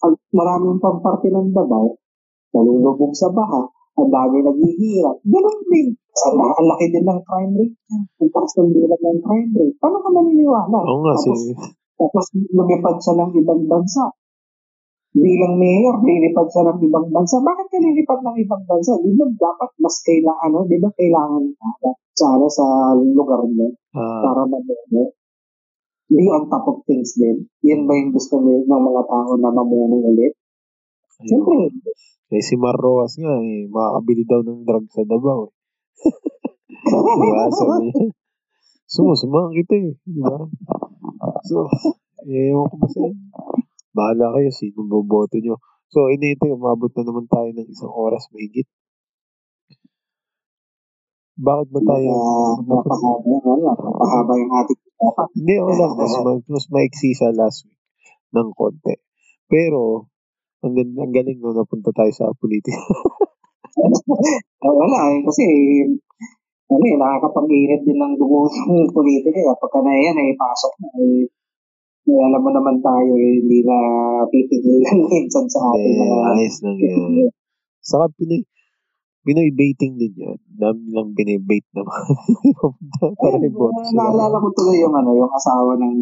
[0.00, 2.00] ang maraming pang parte ng Davao
[2.54, 5.16] nalulubog sa baha, ang dami naghihirap.
[5.22, 5.88] Ganun din.
[5.94, 7.98] Ang, ang laki din ng crime rate niya.
[8.18, 9.76] Ang taas ng bilang ng crime rate.
[9.78, 10.78] Paano ka maniniwala?
[10.82, 11.62] Oo nga, si, Tapos,
[12.00, 14.04] tapos lumipad siya ng ibang bansa.
[15.10, 17.42] Bilang mayor, lilipad siya ng ibang bansa.
[17.42, 18.94] Bakit ka lilipad ng ibang bansa?
[19.02, 24.22] Di ba dapat mas kailangan, ano, di ba kailangan ka sana sa lugar mo ah,
[24.22, 25.10] para mamuno?
[26.10, 27.50] Be on top of things din.
[27.66, 30.34] Yan ba yung gusto ni- ng mga tao na mamuno ulit?
[31.22, 31.26] ayun.
[31.26, 31.58] Siyempre,
[32.30, 35.50] Eh, si Mar Roas nga, eh, makakabili daw ng drug sa Davao.
[37.18, 37.50] Diba?
[37.50, 38.14] Sabi niya,
[38.86, 39.98] sumusumahan kita eh.
[40.06, 40.38] Di ba?
[41.42, 41.66] So,
[42.30, 43.26] eh, ewan ko ba sa inyo.
[43.90, 45.58] Bahala kayo, sino boboto nyo.
[45.90, 48.66] So, inito, umabot na naman tayo ng isang oras mahigit.
[51.40, 52.08] Bakit ba tayo?
[52.14, 54.80] Ah, napahaba yung ano, napahaba yung ating.
[55.34, 55.92] Hindi, lang.
[55.96, 57.80] Mas, ma- mas maiksi sa last week
[58.36, 59.00] ng konti.
[59.48, 60.06] Pero,
[60.60, 62.76] ang, ang galing no, napunta tayo sa politika.
[64.60, 65.44] Ah, wala eh, kasi
[66.68, 69.40] ano eh, nakakapag-init din ng dugo ng politika.
[69.56, 70.88] Kapag ka na yan, eh, pasok na.
[71.00, 71.24] Eh,
[72.08, 73.76] eh, alam mo naman tayo, eh, hindi na
[74.28, 76.26] pipigilan minsan sa ating Eh, mga...
[76.36, 77.10] ayos lang yan.
[77.90, 78.44] Saka Pinoy,
[79.20, 80.38] Pinoy baiting din yan.
[80.48, 81.92] Dami lang binibait naman.
[83.20, 84.00] Para Ayun, iboto eh, sila.
[84.08, 85.96] naalala ko tuloy yung ano, yung asawa ng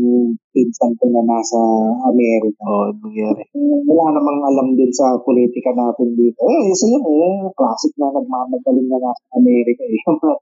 [0.54, 1.58] pinsan ko na nasa
[2.06, 2.62] Amerika.
[2.62, 3.42] Oo, oh, anong nangyari?
[3.90, 6.42] wala namang alam din sa politika natin dito.
[6.46, 9.98] Eh, isa yun eh, classic na nagmamagaling na nasa Amerika eh.
[10.06, 10.34] Yung mga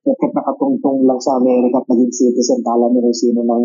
[0.00, 3.64] bakit nakatungtong lang sa Amerika at naging citizen, kala kung sino ng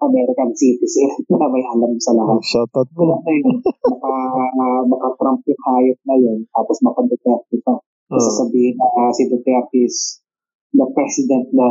[0.00, 1.10] American citizen
[1.40, 2.40] na may alam sa lahat.
[2.40, 3.16] Oh, mo.
[3.20, 3.58] na yun.
[3.62, 4.12] Maka,
[4.88, 7.76] maka Trump yung hayop na yun, tapos maka Duterte pa.
[8.12, 10.22] Oh, Sasabihin na ah, si Duterte is
[10.72, 11.68] the president na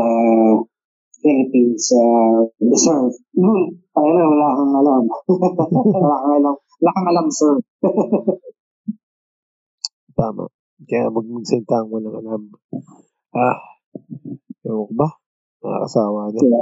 [1.22, 3.14] Philippines uh, deserve.
[3.38, 5.04] Hmm, kaya na, wala kang alam.
[6.02, 6.56] wala kang alam.
[6.58, 7.54] Wala kang alam, sir.
[10.18, 10.46] tama.
[10.90, 12.42] Kaya mag magsalita mo ng alam.
[13.38, 13.58] Ah,
[14.66, 15.10] ewan ko ba?
[15.62, 16.40] Nakakasawa na.
[16.42, 16.62] Diba?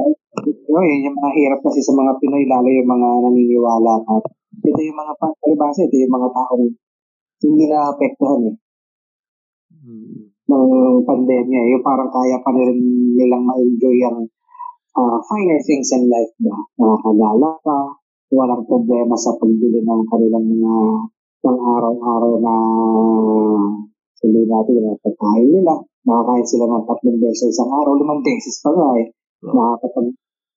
[0.67, 4.15] Yun, yun yung mga hirap kasi sa mga Pinoy, lalo yung mga naniniwala ka.
[4.59, 6.65] Ito yung mga, pa- palibasa, ito yung mga taong
[7.39, 8.55] hindi na apektuhan eh,
[9.79, 10.27] Hmm.
[10.51, 10.67] ng
[11.07, 11.61] pandemya.
[11.71, 12.75] Yung parang kaya pa rin
[13.15, 14.27] nilang ma-enjoy ang
[14.99, 16.51] ah, finer things in life ba?
[16.75, 17.77] Nakakagala pa,
[18.35, 20.75] walang problema sa pagbili ng kanilang mga
[21.39, 22.55] ng araw-araw na
[24.19, 25.73] sabihin natin yung pagkain nila.
[26.09, 29.13] Nakakain sila ng tatlong beses sa isang araw, limang beses pa nga eh.
[29.45, 30.07] Nakakapag,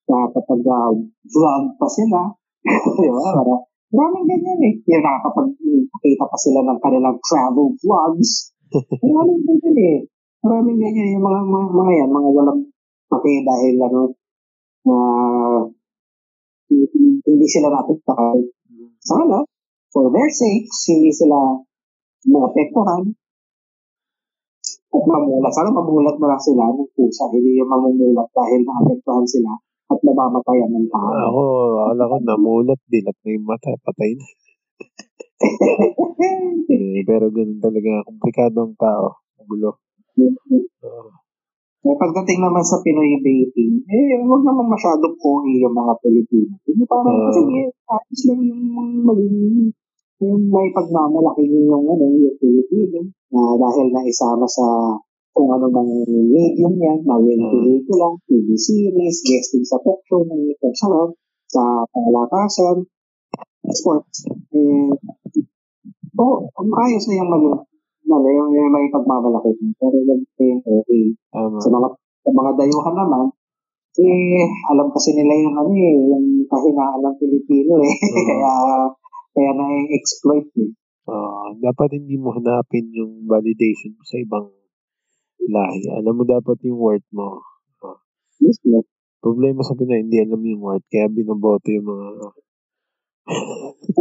[0.09, 0.93] nakakapag uh,
[1.29, 2.21] vlog pa sila.
[3.05, 3.25] Di ba?
[3.37, 3.55] Para,
[3.93, 4.75] maraming ganyan eh.
[4.89, 8.57] Yung nakakapag-kita pa sila ng kanilang travel vlogs.
[9.05, 9.97] Maraming ganyan eh.
[10.41, 12.61] Maraming ganyan yung mga, mga, mga yan, mga walang
[13.13, 14.01] pake dahil ano,
[14.89, 15.61] uh,
[17.29, 18.41] hindi sila napagtakal.
[19.05, 19.45] Sana,
[19.93, 21.61] for their sakes, hindi sila
[22.25, 23.13] maapektuhan.
[24.93, 25.53] At mamulat.
[25.53, 27.25] Sana mamulat na lang sila ng pusa.
[27.33, 29.53] Hindi yung mamumulat dahil naapektuhan sila
[29.93, 31.13] at namamatayan ng tao.
[31.33, 31.43] Ako,
[31.89, 34.27] akala ko namulat, dilat na yung mata, patay na.
[36.73, 39.21] Eh, pero ganun talaga, komplikado ang tao.
[39.37, 39.83] Magulo.
[40.17, 41.11] Oo.
[41.83, 46.55] Eh, pagdating naman sa Pinoy dating, eh, huwag naman masyadong kohi yung mga Pilipino.
[46.63, 47.35] Hindi parang, Oo.
[47.35, 48.63] sige, ayos lang yung
[49.03, 49.75] maging,
[50.23, 53.11] yung may pagmamalaki yung, ano, yung Pilipino.
[53.35, 54.97] Na dahil naisama sa
[55.33, 57.51] kung ano mang medium yan, maging Oo.
[57.57, 61.17] pelikula, TV series, guesting sa talk show ng saan,
[61.49, 62.85] sa palakasan,
[63.73, 64.29] sports.
[64.53, 64.93] Eh,
[66.21, 67.57] oh, ayos na yung maging,
[68.13, 69.57] ano, yung, yung may pagmamalaki.
[69.81, 71.17] Pero yung okay.
[71.33, 71.57] Tama.
[71.59, 71.89] Sa mga
[72.23, 73.25] sa mga dayuhan naman,
[73.99, 77.93] eh, alam kasi nila yung ano eh, yung kahinaan ng Pilipino eh.
[77.93, 78.21] Oo.
[78.29, 78.53] kaya,
[79.33, 80.73] kaya na-exploit eh.
[81.03, 81.59] Oo.
[81.59, 84.47] dapat hindi mo hanapin yung validation mo sa ibang
[85.51, 85.83] lahi.
[85.99, 87.43] Alam mo dapat yung worth mo.
[88.39, 88.87] Yes, no?
[89.23, 90.87] Problema sa Pinoy, hindi alam yung worth.
[90.91, 92.07] Kaya binoboto yung mga...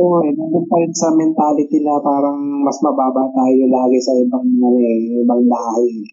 [0.02, 4.46] Oo, eh, nandun pa rin sa mentality na parang mas mababa tayo lagi sa ibang,
[4.46, 6.10] ano eh, ibang lahi.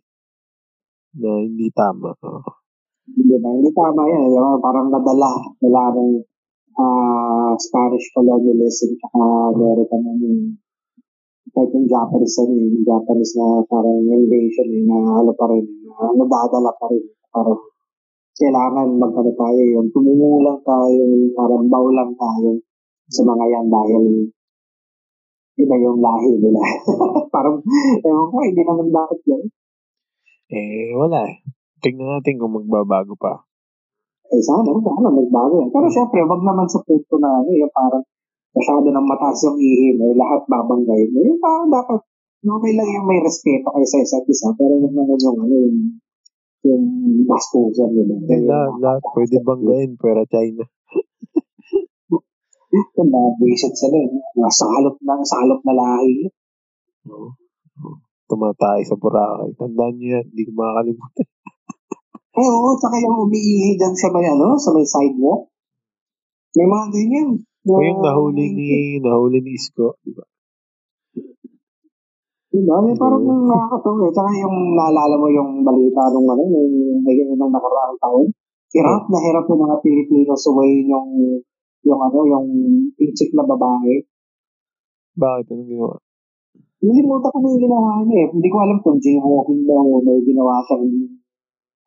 [1.19, 2.13] na hindi tama.
[2.13, 2.53] Oo.
[3.09, 3.49] Di ba?
[3.49, 4.29] Hindi tama yan.
[4.29, 4.61] Di ba?
[4.61, 5.33] Parang nadala.
[5.65, 6.13] Wala ng
[6.79, 9.13] ah, Spanish colonialism at
[9.53, 10.43] American ano yung
[11.53, 15.65] kahit yung Japanese ano eh, yung Japanese na parang invasion eh, na ano pa rin,
[15.85, 17.05] na nadadala pa rin.
[17.33, 17.61] Parang
[18.39, 21.03] kailangan magkano tayo yung tumumulang tayo,
[21.35, 22.63] parang bawlang tayo
[23.09, 24.05] sa mga yan dahil
[25.59, 26.63] iba yung lahi nila.
[27.35, 27.59] parang,
[28.07, 29.43] ewan ko, hindi naman bakit yan.
[30.49, 31.43] Eh, wala eh.
[31.83, 33.48] Tingnan natin kung magbabago pa.
[34.29, 35.71] Eh, sana, sana magbago yan.
[35.73, 38.05] Pero syempre, wag naman sa punto na, ano, yung parang
[38.53, 41.19] masyado ng mataas yung ihi mo, yung lahat babanggayin mo.
[41.25, 42.01] Yung parang dapat,
[42.45, 45.79] okay lang yung may respeto kayo sa isa't isa, pero wag naman yung, ano, yung,
[46.69, 46.85] yung
[47.25, 48.15] bastusan nila.
[48.29, 49.01] Eh, lahat, lahat.
[49.17, 50.65] Pwede banggain, pera China.
[52.69, 54.13] Yung mga buwisit sila, eh.
[54.13, 56.29] Mga salot na, salot na lahi.
[57.09, 57.33] Oo.
[57.81, 57.97] Oo.
[58.29, 59.57] Tumatay sa Boracay.
[59.57, 60.25] Tandaan niyo yan.
[60.29, 61.27] Hindi ko makakalimutan.
[62.39, 65.51] Eh, oo, tsaka yung umiihi dyan sa may, ano, sa may sidewalk.
[66.55, 67.29] May mga ganyan.
[67.67, 68.67] O yung nahuli ni,
[69.03, 69.99] nahuli ni Isko.
[70.07, 70.25] Di ba?
[72.49, 72.77] Diba?
[72.81, 74.13] Eh, parang nakakatawa eh.
[74.15, 78.27] Tsaka yung naalala mo yung balita nung ano, yung, yung, nung nakaraang taon.
[78.73, 81.09] Hirap na hirap yung mga Pilipino suwayin yung
[81.89, 82.47] yung ano, yung
[83.01, 84.05] inchik na babae.
[85.17, 85.51] Bakit?
[85.51, 85.97] Anong ginawa?
[86.79, 88.29] Nilimutan ko na yung ginawa niya eh.
[88.31, 90.87] Hindi ko alam kung jaywalking daw o may ginawa siyang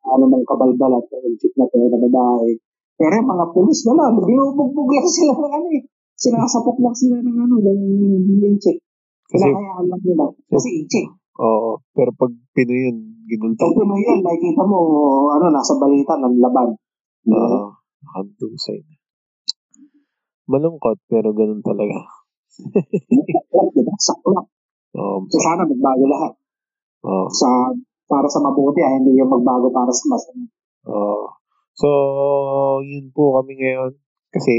[0.02, 2.50] ano mang kabalbalat ng inchik na to na babae.
[2.98, 4.10] Pero yung mga pulis, wala.
[4.14, 5.82] Binubugbog lang sila ng ano eh.
[6.18, 8.78] Sinasapok lang sila ng ano, ng inchik.
[9.32, 10.24] Kasi, Kinakayaan lang nila.
[10.50, 11.06] Kasi inchik.
[11.40, 11.80] oo.
[11.96, 13.64] Pero pag Pinoy yun, ginulto.
[13.64, 14.78] Pag Pinoy yan, nakikita mo,
[15.32, 16.68] ano, nasa balita ng laban.
[17.32, 17.60] Oo.
[18.02, 18.94] Nakadusay na.
[20.50, 21.96] Malungkot, pero ganun talaga.
[22.60, 23.94] Diba?
[23.96, 24.46] Saklap.
[24.92, 26.32] So, sana magbago lahat.
[27.08, 27.26] Oo.
[27.32, 27.72] Sa,
[28.12, 30.44] para sa mabuti, ah, hindi yung magbago para sa masama.
[30.92, 31.32] Oo.
[31.72, 31.88] So,
[32.84, 33.96] yun po kami ngayon.
[34.28, 34.52] Kasi,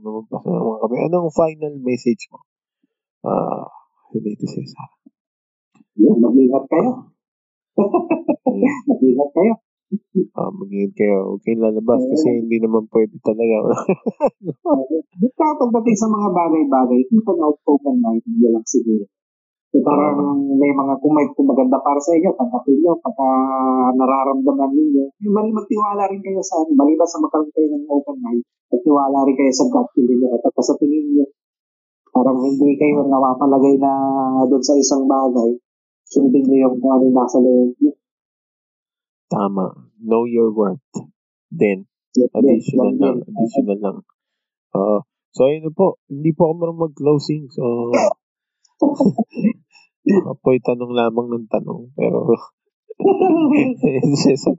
[0.00, 0.96] lumabas na naman kami.
[1.04, 2.40] Anong final message mo?
[3.28, 3.68] Ah,
[4.16, 4.82] dito sa isa.
[6.00, 7.12] Yun, mag-ingat kayo.
[8.88, 9.54] mag-ingat kayo.
[10.32, 11.16] Ah, mag-ingat kayo.
[11.28, 13.56] Huwag kayong lalabas kasi hindi naman pwede talaga.
[15.20, 19.04] Basta pagdating sa mga bagay-bagay, keep an open mind, hindi lang siguro.
[19.70, 20.18] So, parang
[20.58, 23.28] may mga, kung may kung maganda para sa inyo, tanggapin nyo, pagka
[23.94, 29.22] nararamdaman ninyo, mal- magtiwala rin kayo sa, maliban sa magkaroon kayo ng open mind, magtiwala
[29.22, 31.26] rin kayo sa gut feeling nyo, at sa tingin nyo,
[32.10, 33.92] parang hindi kayo nawapalagay na
[34.50, 35.54] doon sa isang bagay,
[36.02, 37.94] sundin nyo yung kung ano nasa loob nyo.
[39.30, 39.86] Tama.
[40.02, 40.82] Know your worth.
[41.54, 41.86] Then,
[42.18, 43.16] Yes, additional yes, lang.
[43.22, 43.30] yes.
[43.30, 43.96] Additional lang.
[44.74, 44.98] Oo.
[45.30, 46.02] so, ayun po.
[46.10, 47.46] Hindi po ako marunong mag-closing.
[47.54, 47.94] So,
[50.32, 51.92] apoy tanong lamang ng tanong.
[51.94, 52.32] Pero,
[54.24, 54.56] Cesar.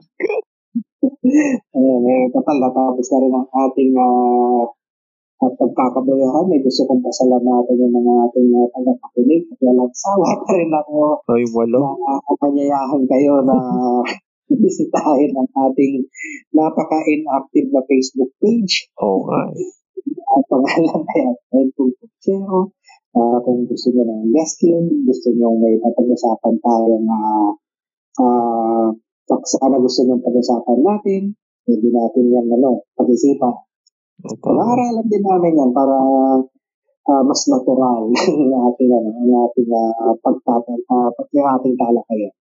[1.72, 4.66] Ayan, eh, total, natapos na rin ang ating ah,
[5.42, 10.54] at pagkakabayahan, ay gusto kong pasalamatan yung mga ating mga tagapakinig at walang sawa pa
[10.54, 11.82] rin ako Ay, wala.
[11.98, 13.58] na kapanyayahan kayo na
[14.62, 16.06] bisitahin ang ating
[16.54, 18.86] napaka-inactive na Facebook page.
[18.94, 19.70] Nga eh.
[20.30, 22.70] Ang pangalan ay Red Bull Puchero.
[23.12, 27.52] Uh, kung gusto niyo ng guesting, gusto niyo may pag-usapan tayong uh,
[28.24, 28.88] uh,
[29.44, 31.22] sana gusto niyo pag-usapan natin,
[31.68, 33.54] pwede natin yan ano, pag-isipan.
[34.22, 34.38] Ito.
[34.40, 35.96] Pag-aaralan din namin yan para
[37.10, 38.06] ah, mas natural
[38.54, 42.34] ang ating ano, ang ating uh, pagtata uh, yung ating talakayan.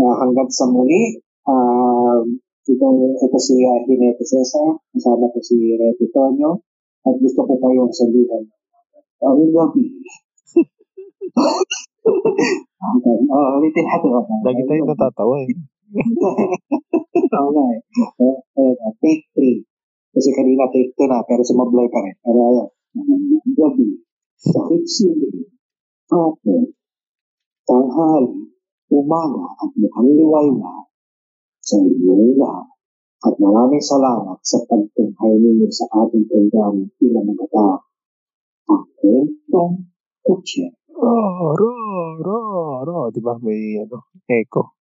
[0.00, 2.24] Uh, hanggang sa muli, uh,
[2.70, 2.86] ito,
[3.20, 6.62] ito si uh, Jinete Cesar, kasama ko si Rete Tonyo,
[7.04, 8.46] at gusto ko kayong sabihan.
[9.20, 9.84] Gabi.
[12.80, 13.16] okay.
[13.28, 14.38] Oh, ulitin natin.
[14.40, 15.48] Lagi tayo natatawa eh.
[17.36, 17.80] Oo nga eh.
[18.24, 19.60] Eh, Ayun, ah, take 3.
[20.16, 22.16] Kasi kanina take 2 na, pero sumablay pa rin.
[22.24, 22.68] Pero ayan.
[22.96, 23.88] Ang Gabi.
[24.40, 25.44] Sakit sili.
[26.08, 26.72] Hapon.
[27.68, 28.48] Tanghali.
[28.90, 30.90] Umaga at mukhang liwaywa
[31.62, 32.66] sa inyong lahat.
[33.20, 37.30] At maraming salamat sa pagtunghay ninyo sa ating programa bilang
[38.70, 38.76] magata.
[38.76, 39.74] Ang kwentong
[40.22, 40.62] kutsi.
[40.94, 41.72] Ro, ro,
[42.22, 42.38] ro,
[42.86, 42.98] ro.
[43.10, 44.76] Di ba may ano, echo.